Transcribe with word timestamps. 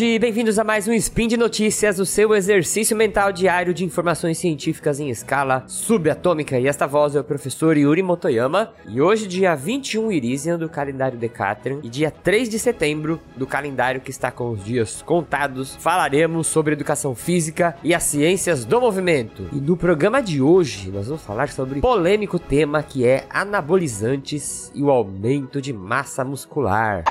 Bem-vindos 0.00 0.58
a 0.58 0.64
mais 0.64 0.88
um 0.88 0.94
Spin 0.94 1.28
de 1.28 1.36
Notícias, 1.36 1.98
o 1.98 2.06
seu 2.06 2.34
exercício 2.34 2.96
mental 2.96 3.30
diário 3.30 3.74
de 3.74 3.84
informações 3.84 4.38
científicas 4.38 4.98
em 4.98 5.10
escala 5.10 5.62
subatômica. 5.66 6.58
E 6.58 6.66
esta 6.66 6.86
voz 6.86 7.14
é 7.14 7.20
o 7.20 7.24
professor 7.24 7.76
Yuri 7.76 8.02
Motoyama. 8.02 8.72
E 8.88 8.98
hoje, 8.98 9.28
dia 9.28 9.54
21 9.54 10.10
Irisian 10.10 10.58
do 10.58 10.70
calendário 10.70 11.18
Decathlon 11.18 11.80
e 11.82 11.90
dia 11.90 12.10
3 12.10 12.48
de 12.48 12.58
setembro 12.58 13.20
do 13.36 13.46
calendário 13.46 14.00
que 14.00 14.10
está 14.10 14.30
com 14.30 14.52
os 14.52 14.64
dias 14.64 15.02
contados, 15.02 15.76
falaremos 15.76 16.46
sobre 16.46 16.72
educação 16.72 17.14
física 17.14 17.76
e 17.84 17.94
as 17.94 18.04
ciências 18.04 18.64
do 18.64 18.80
movimento. 18.80 19.50
E 19.52 19.56
no 19.56 19.76
programa 19.76 20.22
de 20.22 20.40
hoje, 20.40 20.90
nós 20.90 21.08
vamos 21.08 21.22
falar 21.22 21.50
sobre 21.50 21.82
polêmico 21.82 22.38
tema 22.38 22.82
que 22.82 23.04
é 23.06 23.26
anabolizantes 23.28 24.72
e 24.74 24.82
o 24.82 24.90
aumento 24.90 25.60
de 25.60 25.74
massa 25.74 26.24
muscular. 26.24 27.04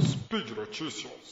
Speed 0.00 0.50
Notícias. 0.56 1.24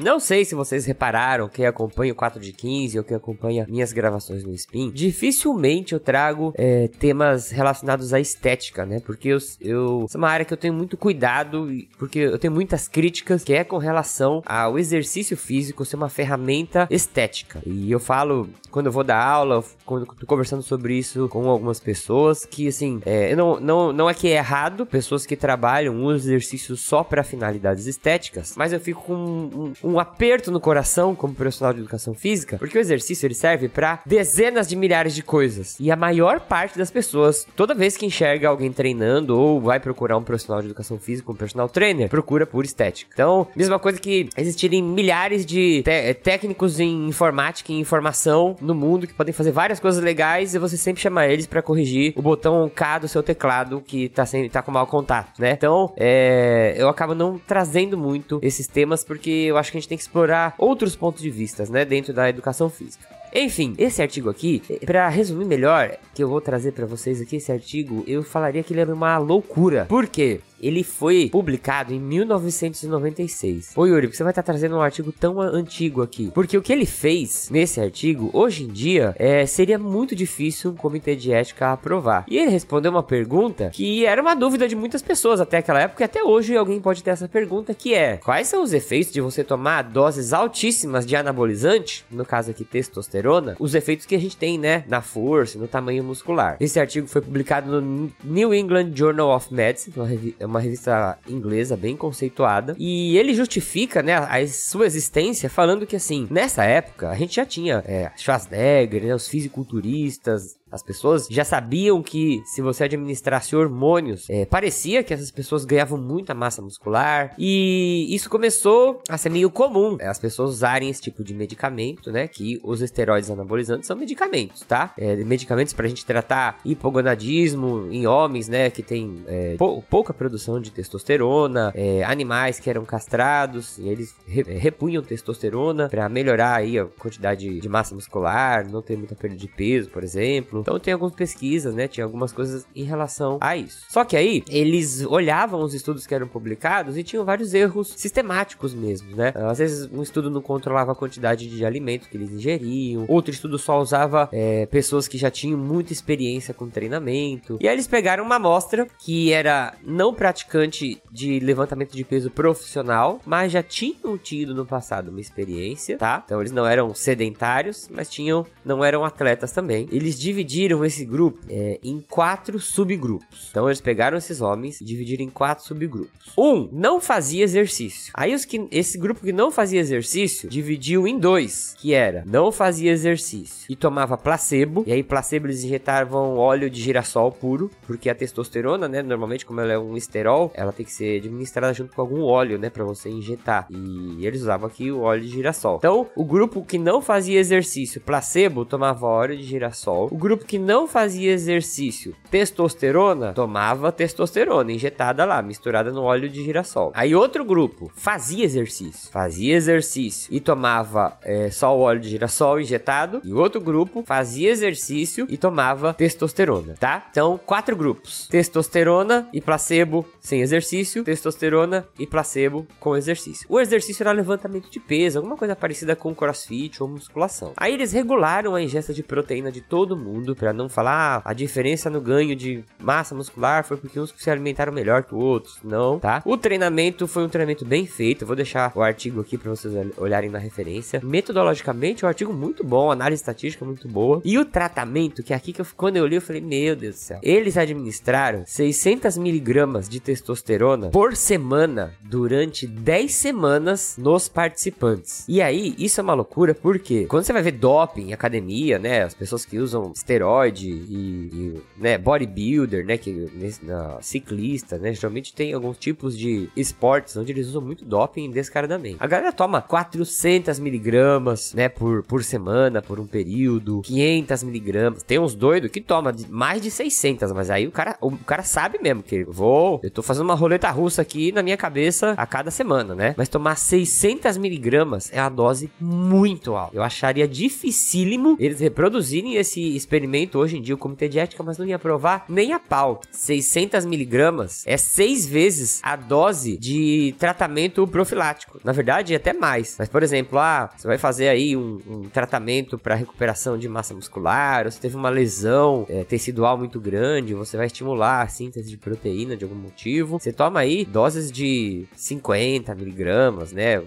Não 0.00 0.18
sei 0.18 0.44
se 0.44 0.54
vocês 0.54 0.86
repararam, 0.86 1.48
quem 1.48 1.66
acompanha 1.66 2.12
o 2.12 2.16
4 2.16 2.40
de 2.40 2.52
15 2.52 2.98
ou 2.98 3.04
quem 3.04 3.16
acompanha 3.16 3.66
minhas 3.68 3.92
gravações 3.92 4.42
no 4.44 4.54
Spin, 4.54 4.90
dificilmente 4.90 5.92
eu 5.92 6.00
trago 6.00 6.52
é, 6.56 6.88
temas 6.88 7.50
relacionados 7.50 8.14
à 8.14 8.20
estética, 8.20 8.86
né? 8.86 9.00
Porque 9.00 9.28
eu, 9.28 9.38
eu. 9.60 10.06
É 10.12 10.16
uma 10.16 10.28
área 10.28 10.44
que 10.44 10.52
eu 10.52 10.56
tenho 10.56 10.72
muito 10.72 10.96
cuidado, 10.96 11.68
porque 11.98 12.18
eu 12.18 12.38
tenho 12.38 12.52
muitas 12.52 12.88
críticas 12.88 13.44
que 13.44 13.52
é 13.52 13.62
com 13.62 13.78
relação 13.78 14.42
ao 14.46 14.78
exercício 14.78 15.36
físico 15.36 15.84
ser 15.84 15.96
uma 15.96 16.08
ferramenta 16.08 16.88
estética. 16.90 17.60
E 17.66 17.90
eu 17.90 18.00
falo, 18.00 18.48
quando 18.70 18.86
eu 18.86 18.92
vou 18.92 19.04
dar 19.04 19.22
aula, 19.22 19.62
quando 19.84 20.06
eu 20.06 20.14
tô 20.14 20.26
conversando 20.26 20.62
sobre 20.62 20.94
isso 20.94 21.28
com 21.28 21.48
algumas 21.48 21.80
pessoas, 21.80 22.44
que 22.46 22.68
assim, 22.68 23.00
é, 23.04 23.34
não, 23.36 23.60
não, 23.60 23.92
não 23.92 24.10
é 24.10 24.14
que 24.14 24.28
é 24.28 24.36
errado 24.36 24.86
pessoas 24.86 25.26
que 25.26 25.36
trabalham 25.36 25.94
um 25.94 26.12
exercício 26.12 26.76
só 26.76 27.04
para 27.04 27.22
finalidades 27.22 27.86
estéticas, 27.86 28.54
mas 28.56 28.72
eu 28.72 28.80
fico 28.80 29.02
com 29.02 29.14
um, 29.14 29.72
um 29.82 29.89
um 29.90 29.98
aperto 29.98 30.50
no 30.50 30.60
coração 30.60 31.14
como 31.14 31.34
profissional 31.34 31.72
de 31.72 31.80
educação 31.80 32.14
física, 32.14 32.56
porque 32.58 32.78
o 32.78 32.80
exercício 32.80 33.26
ele 33.26 33.34
serve 33.34 33.68
para 33.68 34.00
dezenas 34.06 34.68
de 34.68 34.76
milhares 34.76 35.14
de 35.14 35.22
coisas. 35.22 35.76
E 35.80 35.90
a 35.90 35.96
maior 35.96 36.40
parte 36.40 36.78
das 36.78 36.90
pessoas, 36.90 37.46
toda 37.56 37.74
vez 37.74 37.96
que 37.96 38.06
enxerga 38.06 38.48
alguém 38.48 38.72
treinando 38.72 39.38
ou 39.38 39.60
vai 39.60 39.80
procurar 39.80 40.16
um 40.16 40.22
profissional 40.22 40.60
de 40.60 40.68
educação 40.68 40.98
física, 40.98 41.30
um 41.30 41.34
personal 41.34 41.68
trainer, 41.68 42.08
procura 42.08 42.46
por 42.46 42.64
estética. 42.64 43.10
Então, 43.12 43.46
mesma 43.56 43.78
coisa 43.78 43.98
que 43.98 44.28
existirem 44.36 44.82
milhares 44.82 45.44
de 45.44 45.82
técnicos 46.22 46.78
em 46.78 47.08
informática 47.08 47.72
e 47.72 47.78
informação 47.78 48.56
no 48.60 48.74
mundo 48.74 49.06
que 49.06 49.14
podem 49.14 49.32
fazer 49.32 49.52
várias 49.52 49.80
coisas 49.80 50.02
legais 50.02 50.54
e 50.54 50.58
você 50.58 50.76
sempre 50.76 51.02
chama 51.02 51.26
eles 51.26 51.46
para 51.46 51.62
corrigir 51.62 52.12
o 52.16 52.22
botão 52.22 52.70
K 52.72 52.98
do 52.98 53.08
seu 53.08 53.22
teclado 53.22 53.80
que 53.80 54.08
tá, 54.08 54.24
sem, 54.24 54.48
tá 54.48 54.62
com 54.62 54.70
mau 54.70 54.86
contato, 54.86 55.40
né? 55.40 55.52
Então, 55.52 55.92
é, 55.96 56.74
eu 56.76 56.88
acabo 56.88 57.14
não 57.14 57.38
trazendo 57.38 57.96
muito 57.96 58.38
esses 58.42 58.66
temas 58.66 59.04
porque 59.04 59.30
eu 59.30 59.56
acho 59.56 59.72
que 59.72 59.78
gente 59.80 59.88
tem 59.88 59.98
que 59.98 60.04
explorar 60.04 60.54
outros 60.58 60.94
pontos 60.94 61.22
de 61.22 61.30
vista, 61.30 61.64
né, 61.70 61.84
dentro 61.84 62.12
da 62.12 62.28
educação 62.28 62.68
física. 62.70 63.06
Enfim, 63.32 63.74
esse 63.78 64.02
artigo 64.02 64.28
aqui, 64.28 64.60
para 64.84 65.08
resumir 65.08 65.44
melhor, 65.44 65.96
que 66.14 66.22
eu 66.22 66.28
vou 66.28 66.40
trazer 66.40 66.72
para 66.72 66.84
vocês 66.84 67.20
aqui 67.20 67.36
esse 67.36 67.52
artigo, 67.52 68.02
eu 68.06 68.24
falaria 68.24 68.62
que 68.62 68.72
ele 68.72 68.80
era 68.80 68.92
uma 68.92 69.16
loucura. 69.18 69.86
Por 69.88 70.08
quê? 70.08 70.40
Ele 70.60 70.82
foi 70.82 71.28
publicado 71.30 71.92
em 71.92 72.00
1996. 72.00 73.72
Ô 73.76 73.86
Yuri, 73.86 74.08
você 74.08 74.22
vai 74.22 74.32
estar 74.32 74.42
tá 74.42 74.52
trazendo 74.52 74.76
um 74.76 74.80
artigo 74.80 75.12
tão 75.12 75.40
antigo 75.40 76.02
aqui. 76.02 76.30
Porque 76.34 76.56
o 76.56 76.62
que 76.62 76.72
ele 76.72 76.86
fez 76.86 77.48
nesse 77.50 77.80
artigo, 77.80 78.30
hoje 78.32 78.64
em 78.64 78.68
dia, 78.68 79.14
é, 79.18 79.46
seria 79.46 79.78
muito 79.78 80.14
difícil 80.14 80.70
um 80.70 80.76
comitê 80.76 81.16
de 81.16 81.32
ética 81.32 81.72
aprovar. 81.72 82.24
E 82.28 82.36
ele 82.38 82.50
respondeu 82.50 82.90
uma 82.90 83.02
pergunta 83.02 83.70
que 83.70 84.04
era 84.04 84.20
uma 84.20 84.34
dúvida 84.34 84.68
de 84.68 84.76
muitas 84.76 85.02
pessoas 85.02 85.40
até 85.40 85.58
aquela 85.58 85.80
época, 85.80 86.02
e 86.02 86.04
até 86.04 86.22
hoje 86.22 86.56
alguém 86.56 86.80
pode 86.80 87.02
ter 87.02 87.10
essa 87.10 87.28
pergunta, 87.28 87.74
que 87.74 87.94
é: 87.94 88.16
quais 88.16 88.48
são 88.48 88.62
os 88.62 88.72
efeitos 88.72 89.12
de 89.12 89.20
você 89.20 89.44
tomar 89.44 89.82
doses 89.82 90.32
altíssimas 90.32 91.06
de 91.06 91.16
anabolizante, 91.16 92.04
no 92.10 92.24
caso 92.24 92.50
aqui 92.50 92.64
testosterona? 92.64 93.56
os 93.58 93.74
efeitos 93.74 94.06
que 94.06 94.14
a 94.14 94.18
gente 94.18 94.36
tem, 94.36 94.58
né, 94.58 94.84
na 94.88 95.00
força, 95.00 95.58
no 95.58 95.68
tamanho 95.68 96.02
muscular. 96.04 96.56
Esse 96.60 96.78
artigo 96.78 97.06
foi 97.06 97.20
publicado 97.20 97.80
no 97.80 98.10
New 98.24 98.54
England 98.54 98.92
Journal 98.94 99.34
of 99.34 99.52
Medicine, 99.52 99.94
uma, 99.96 100.08
é 100.38 100.46
uma 100.50 100.60
revista 100.60 101.18
inglesa 101.28 101.76
bem 101.76 101.96
conceituada, 101.96 102.74
e 102.78 103.16
ele 103.16 103.34
justifica, 103.34 104.02
né, 104.02 104.14
a 104.14 104.46
sua 104.46 104.86
existência 104.86 105.48
falando 105.48 105.86
que, 105.86 105.96
assim, 105.96 106.26
nessa 106.30 106.64
época, 106.64 107.08
a 107.08 107.14
gente 107.14 107.36
já 107.36 107.46
tinha 107.46 107.82
é, 107.86 108.10
Schwarzenegger, 108.16 109.04
né, 109.04 109.14
os 109.14 109.28
fisiculturistas, 109.28 110.56
as 110.70 110.82
pessoas 110.82 111.26
já 111.30 111.44
sabiam 111.44 112.02
que 112.02 112.42
se 112.46 112.62
você 112.62 112.84
administrasse 112.84 113.54
hormônios, 113.56 114.28
é, 114.28 114.44
parecia 114.44 115.02
que 115.02 115.12
essas 115.12 115.30
pessoas 115.30 115.64
ganhavam 115.64 115.98
muita 115.98 116.34
massa 116.34 116.62
muscular. 116.62 117.34
E 117.38 118.06
isso 118.14 118.30
começou 118.30 119.02
a 119.08 119.18
ser 119.18 119.30
meio 119.30 119.50
comum 119.50 119.96
é, 119.98 120.06
as 120.06 120.18
pessoas 120.18 120.50
usarem 120.50 120.88
esse 120.88 121.00
tipo 121.00 121.24
de 121.24 121.34
medicamento, 121.34 122.10
né? 122.10 122.28
Que 122.28 122.60
os 122.62 122.80
esteroides 122.80 123.30
anabolizantes 123.30 123.86
são 123.86 123.96
medicamentos, 123.96 124.62
tá? 124.62 124.92
É, 124.96 125.16
medicamentos 125.16 125.72
pra 125.72 125.88
gente 125.88 126.04
tratar 126.04 126.58
hipogonadismo 126.64 127.88
em 127.90 128.06
homens, 128.06 128.48
né? 128.48 128.70
Que 128.70 128.82
tem 128.82 129.22
é, 129.26 129.56
pou, 129.56 129.82
pouca 129.82 130.12
produção 130.12 130.60
de 130.60 130.70
testosterona, 130.70 131.72
é, 131.74 132.04
animais 132.04 132.58
que 132.60 132.68
eram 132.68 132.84
castrados 132.84 133.78
e 133.78 133.88
eles 133.88 134.14
é, 134.28 134.58
repunham 134.58 135.02
testosterona 135.02 135.88
para 135.88 136.08
melhorar 136.08 136.56
aí 136.56 136.78
a 136.78 136.84
quantidade 136.84 137.60
de 137.60 137.68
massa 137.68 137.94
muscular, 137.94 138.70
não 138.70 138.82
ter 138.82 138.96
muita 138.96 139.14
perda 139.14 139.36
de 139.36 139.48
peso, 139.48 139.90
por 139.90 140.02
exemplo. 140.02 140.59
Então 140.60 140.78
tem 140.78 140.92
algumas 140.92 141.14
pesquisas, 141.14 141.74
né? 141.74 141.88
Tinha 141.88 142.04
algumas 142.04 142.32
coisas 142.32 142.66
em 142.74 142.84
relação 142.84 143.38
a 143.40 143.56
isso. 143.56 143.84
Só 143.88 144.04
que 144.04 144.16
aí 144.16 144.42
eles 144.48 145.04
olhavam 145.06 145.62
os 145.62 145.74
estudos 145.74 146.06
que 146.06 146.14
eram 146.14 146.28
publicados 146.28 146.96
e 146.96 147.02
tinham 147.02 147.24
vários 147.24 147.54
erros 147.54 147.94
sistemáticos 147.96 148.74
mesmo, 148.74 149.14
né? 149.16 149.32
Às 149.34 149.58
vezes 149.58 149.88
um 149.92 150.02
estudo 150.02 150.30
não 150.30 150.40
controlava 150.40 150.92
a 150.92 150.94
quantidade 150.94 151.48
de 151.48 151.64
alimento 151.64 152.08
que 152.08 152.16
eles 152.16 152.30
ingeriam, 152.30 153.04
outro 153.08 153.32
estudo 153.32 153.58
só 153.58 153.80
usava 153.80 154.28
é, 154.32 154.66
pessoas 154.66 155.08
que 155.08 155.18
já 155.18 155.30
tinham 155.30 155.58
muita 155.58 155.92
experiência 155.92 156.54
com 156.54 156.68
treinamento. 156.68 157.58
E 157.60 157.68
aí 157.68 157.74
eles 157.74 157.86
pegaram 157.86 158.24
uma 158.24 158.36
amostra 158.36 158.86
que 158.98 159.32
era 159.32 159.74
não 159.84 160.14
praticante 160.14 161.02
de 161.10 161.40
levantamento 161.40 161.96
de 161.96 162.04
peso 162.04 162.30
profissional, 162.30 163.20
mas 163.24 163.52
já 163.52 163.62
tinham 163.62 164.16
tido 164.18 164.54
no 164.54 164.66
passado 164.66 165.10
uma 165.10 165.20
experiência, 165.20 165.96
tá? 165.96 166.22
Então 166.24 166.40
eles 166.40 166.52
não 166.52 166.66
eram 166.66 166.94
sedentários, 166.94 167.88
mas 167.90 168.08
tinham, 168.08 168.46
não 168.64 168.84
eram 168.84 169.04
atletas 169.04 169.52
também. 169.52 169.88
Eles 169.90 170.18
dividiram 170.18 170.49
dividiram 170.50 170.84
esse 170.84 171.04
grupo 171.04 171.38
é, 171.48 171.78
em 171.82 172.00
quatro 172.00 172.58
subgrupos. 172.58 173.48
Então 173.50 173.68
eles 173.68 173.80
pegaram 173.80 174.18
esses 174.18 174.40
homens 174.40 174.80
e 174.80 174.84
dividiram 174.84 175.24
em 175.24 175.30
quatro 175.30 175.64
subgrupos. 175.64 176.32
Um 176.36 176.68
não 176.72 177.00
fazia 177.00 177.44
exercício. 177.44 178.12
Aí 178.14 178.34
os 178.34 178.44
que 178.44 178.66
esse 178.72 178.98
grupo 178.98 179.20
que 179.20 179.32
não 179.32 179.52
fazia 179.52 179.78
exercício 179.78 180.48
dividiu 180.48 181.06
em 181.06 181.18
dois, 181.18 181.74
que 181.78 181.94
era 181.94 182.24
não 182.26 182.50
fazia 182.50 182.90
exercício 182.90 183.66
e 183.68 183.76
tomava 183.76 184.18
placebo. 184.18 184.82
E 184.86 184.92
aí 184.92 185.02
placebo 185.02 185.46
eles 185.46 185.62
injetavam 185.62 186.36
óleo 186.36 186.68
de 186.68 186.80
girassol 186.80 187.30
puro, 187.30 187.70
porque 187.86 188.10
a 188.10 188.14
testosterona, 188.14 188.88
né, 188.88 189.02
normalmente 189.02 189.46
como 189.46 189.60
ela 189.60 189.72
é 189.72 189.78
um 189.78 189.96
esterol, 189.96 190.50
ela 190.54 190.72
tem 190.72 190.84
que 190.84 190.92
ser 190.92 191.18
administrada 191.18 191.72
junto 191.72 191.94
com 191.94 192.00
algum 192.00 192.22
óleo, 192.22 192.58
né, 192.58 192.68
para 192.68 192.84
você 192.84 193.08
injetar. 193.08 193.68
E 193.70 194.26
eles 194.26 194.42
usavam 194.42 194.66
aqui 194.66 194.90
o 194.90 195.00
óleo 195.00 195.22
de 195.22 195.28
girassol. 195.28 195.76
Então, 195.76 196.08
o 196.16 196.24
grupo 196.24 196.64
que 196.64 196.78
não 196.78 197.00
fazia 197.00 197.38
exercício, 197.38 198.00
placebo, 198.00 198.64
tomava 198.64 199.06
óleo 199.06 199.36
de 199.36 199.44
girassol. 199.44 200.08
O 200.10 200.16
grupo 200.16 200.39
que 200.44 200.58
não 200.58 200.86
fazia 200.86 201.32
exercício, 201.32 202.14
testosterona, 202.30 203.32
tomava 203.32 203.92
testosterona 203.92 204.72
injetada 204.72 205.24
lá, 205.24 205.40
misturada 205.42 205.90
no 205.90 206.02
óleo 206.02 206.28
de 206.28 206.42
girassol. 206.44 206.92
Aí 206.94 207.14
outro 207.14 207.44
grupo 207.44 207.90
fazia 207.94 208.44
exercício, 208.44 209.10
fazia 209.10 209.54
exercício 209.54 210.32
e 210.34 210.40
tomava 210.40 211.18
é, 211.22 211.50
só 211.50 211.76
o 211.76 211.80
óleo 211.80 212.00
de 212.00 212.08
girassol 212.08 212.60
injetado. 212.60 213.20
E 213.24 213.32
outro 213.32 213.60
grupo 213.60 214.02
fazia 214.06 214.50
exercício 214.50 215.26
e 215.28 215.36
tomava 215.36 215.94
testosterona, 215.94 216.74
tá? 216.78 217.06
Então, 217.10 217.38
quatro 217.44 217.76
grupos: 217.76 218.26
testosterona 218.28 219.28
e 219.32 219.40
placebo 219.40 220.06
sem 220.20 220.40
exercício, 220.40 221.04
testosterona 221.04 221.86
e 221.98 222.06
placebo 222.06 222.66
com 222.78 222.96
exercício. 222.96 223.46
O 223.48 223.60
exercício 223.60 224.02
era 224.02 224.12
levantamento 224.12 224.70
de 224.70 224.80
peso, 224.80 225.18
alguma 225.18 225.36
coisa 225.36 225.56
parecida 225.56 225.96
com 225.96 226.14
crossfit 226.14 226.82
ou 226.82 226.88
musculação. 226.88 227.52
Aí 227.56 227.74
eles 227.74 227.92
regularam 227.92 228.54
a 228.54 228.62
ingesta 228.62 228.92
de 228.92 229.02
proteína 229.02 229.50
de 229.50 229.60
todo 229.60 229.96
mundo 229.96 230.29
para 230.34 230.52
não 230.52 230.68
falar 230.68 230.90
ah, 230.90 231.22
a 231.24 231.32
diferença 231.32 231.88
no 231.88 232.00
ganho 232.00 232.34
de 232.36 232.64
massa 232.78 233.14
muscular 233.14 233.64
foi 233.64 233.76
porque 233.76 233.98
uns 233.98 234.14
se 234.16 234.30
alimentaram 234.30 234.72
melhor 234.72 235.02
que 235.02 235.14
outros, 235.14 235.58
não, 235.64 235.98
tá? 235.98 236.22
O 236.24 236.36
treinamento 236.36 237.06
foi 237.06 237.24
um 237.24 237.28
treinamento 237.28 237.64
bem 237.64 237.86
feito, 237.86 238.22
eu 238.22 238.26
vou 238.26 238.36
deixar 238.36 238.72
o 238.74 238.82
artigo 238.82 239.20
aqui 239.20 239.38
para 239.38 239.50
vocês 239.50 239.74
olharem 239.96 240.28
na 240.28 240.38
referência. 240.38 241.00
Metodologicamente, 241.02 242.04
o 242.04 242.06
um 242.06 242.08
artigo 242.08 242.32
muito 242.32 242.64
bom, 242.64 242.90
análise 242.90 243.22
estatística 243.22 243.64
muito 243.64 243.88
boa. 243.88 244.20
E 244.24 244.38
o 244.38 244.44
tratamento, 244.44 245.22
que 245.22 245.32
é 245.32 245.36
aqui 245.36 245.52
que 245.52 245.60
eu, 245.60 245.66
quando 245.76 245.96
eu 245.96 246.06
li, 246.06 246.16
eu 246.16 246.22
falei, 246.22 246.40
meu 246.40 246.76
Deus 246.76 246.96
do 246.96 246.98
céu. 246.98 247.18
Eles 247.22 247.56
administraram 247.56 248.44
600 248.46 249.16
miligramas 249.16 249.88
de 249.88 250.00
testosterona 250.00 250.90
por 250.90 251.16
semana 251.16 251.94
durante 252.02 252.66
10 252.66 253.12
semanas 253.14 253.96
nos 253.96 254.28
participantes. 254.28 255.24
E 255.28 255.40
aí, 255.40 255.74
isso 255.78 256.00
é 256.00 256.02
uma 256.02 256.14
loucura 256.14 256.54
porque 256.54 257.06
quando 257.06 257.24
você 257.24 257.32
vai 257.32 257.42
ver 257.42 257.52
doping 257.52 258.08
em 258.08 258.12
academia, 258.12 258.78
né, 258.78 259.02
as 259.02 259.14
pessoas 259.14 259.44
que 259.44 259.58
usam 259.58 259.92
esteroides 259.94 260.19
esteroide 260.20 260.68
e, 260.68 261.30
e 261.32 261.62
né, 261.76 261.96
bodybuilder, 261.96 262.84
né, 262.84 262.96
que 262.98 263.30
na, 263.62 263.98
ciclista, 264.00 264.78
né, 264.78 264.92
geralmente 264.92 265.32
tem 265.32 265.52
alguns 265.52 265.78
tipos 265.78 266.16
de 266.16 266.48
esportes 266.54 267.16
onde 267.16 267.32
eles 267.32 267.48
usam 267.48 267.62
muito 267.62 267.84
doping 267.84 268.30
descaradamente. 268.30 268.96
A 269.00 269.06
galera 269.06 269.32
toma 269.32 269.62
400 269.62 270.58
miligramas, 270.58 271.54
né, 271.54 271.68
por, 271.68 272.02
por 272.02 272.22
semana, 272.22 272.82
por 272.82 273.00
um 273.00 273.06
período, 273.06 273.80
500 273.82 274.42
miligramas. 274.42 275.02
Tem 275.02 275.18
uns 275.18 275.34
doidos 275.34 275.70
que 275.70 275.80
toma 275.80 276.14
mais 276.28 276.60
de 276.60 276.70
600, 276.70 277.32
mas 277.32 277.50
aí 277.50 277.66
o 277.66 277.72
cara, 277.72 277.96
o 278.00 278.16
cara 278.18 278.42
sabe 278.42 278.78
mesmo 278.82 279.02
que 279.02 279.24
vou, 279.24 279.80
eu 279.82 279.90
tô 279.90 280.02
fazendo 280.02 280.24
uma 280.24 280.34
roleta 280.34 280.70
russa 280.70 281.02
aqui 281.02 281.32
na 281.32 281.42
minha 281.42 281.56
cabeça 281.56 282.14
a 282.16 282.26
cada 282.26 282.50
semana, 282.50 282.94
né? 282.94 283.14
Mas 283.16 283.28
tomar 283.28 283.56
600 283.56 284.36
miligramas 284.36 285.10
é 285.12 285.20
uma 285.20 285.30
dose 285.30 285.70
muito 285.80 286.54
alta. 286.54 286.76
Eu 286.76 286.82
acharia 286.82 287.26
dificílimo 287.26 288.36
eles 288.38 288.60
reproduzirem 288.60 289.36
esse 289.36 289.76
experimento 289.76 290.09
hoje 290.34 290.58
em 290.58 290.62
dia. 290.62 290.74
O 290.74 290.78
comitê 290.78 291.08
de 291.08 291.18
ética, 291.18 291.42
mas 291.42 291.58
não 291.58 291.66
ia 291.66 291.76
aprovar 291.76 292.24
nem 292.28 292.52
a 292.52 292.58
pau. 292.58 293.00
600 293.10 293.84
miligramas 293.84 294.64
é 294.66 294.76
seis 294.76 295.26
vezes 295.26 295.80
a 295.82 295.96
dose 295.96 296.56
de 296.56 297.14
tratamento 297.18 297.86
profilático. 297.86 298.60
Na 298.64 298.72
verdade, 298.72 299.12
é 299.12 299.16
até 299.16 299.32
mais. 299.32 299.76
Mas, 299.78 299.88
por 299.88 300.02
exemplo, 300.02 300.38
ah, 300.38 300.70
você 300.76 300.86
vai 300.86 300.98
fazer 300.98 301.28
aí 301.28 301.56
um, 301.56 301.78
um 301.86 302.02
tratamento 302.08 302.78
para 302.78 302.94
recuperação 302.94 303.58
de 303.58 303.68
massa 303.68 303.94
muscular, 303.94 304.66
ou 304.66 304.72
você 304.72 304.80
teve 304.80 304.96
uma 304.96 305.08
lesão 305.08 305.86
é, 305.88 306.04
tecidual 306.04 306.56
muito 306.56 306.80
grande, 306.80 307.34
você 307.34 307.56
vai 307.56 307.66
estimular 307.66 308.22
a 308.22 308.28
síntese 308.28 308.70
de 308.70 308.76
proteína 308.76 309.36
de 309.36 309.44
algum 309.44 309.56
motivo. 309.56 310.18
Você 310.18 310.32
toma 310.32 310.60
aí 310.60 310.84
doses 310.84 311.30
de 311.30 311.86
50 311.96 312.74
miligramas, 312.74 313.52
né? 313.52 313.82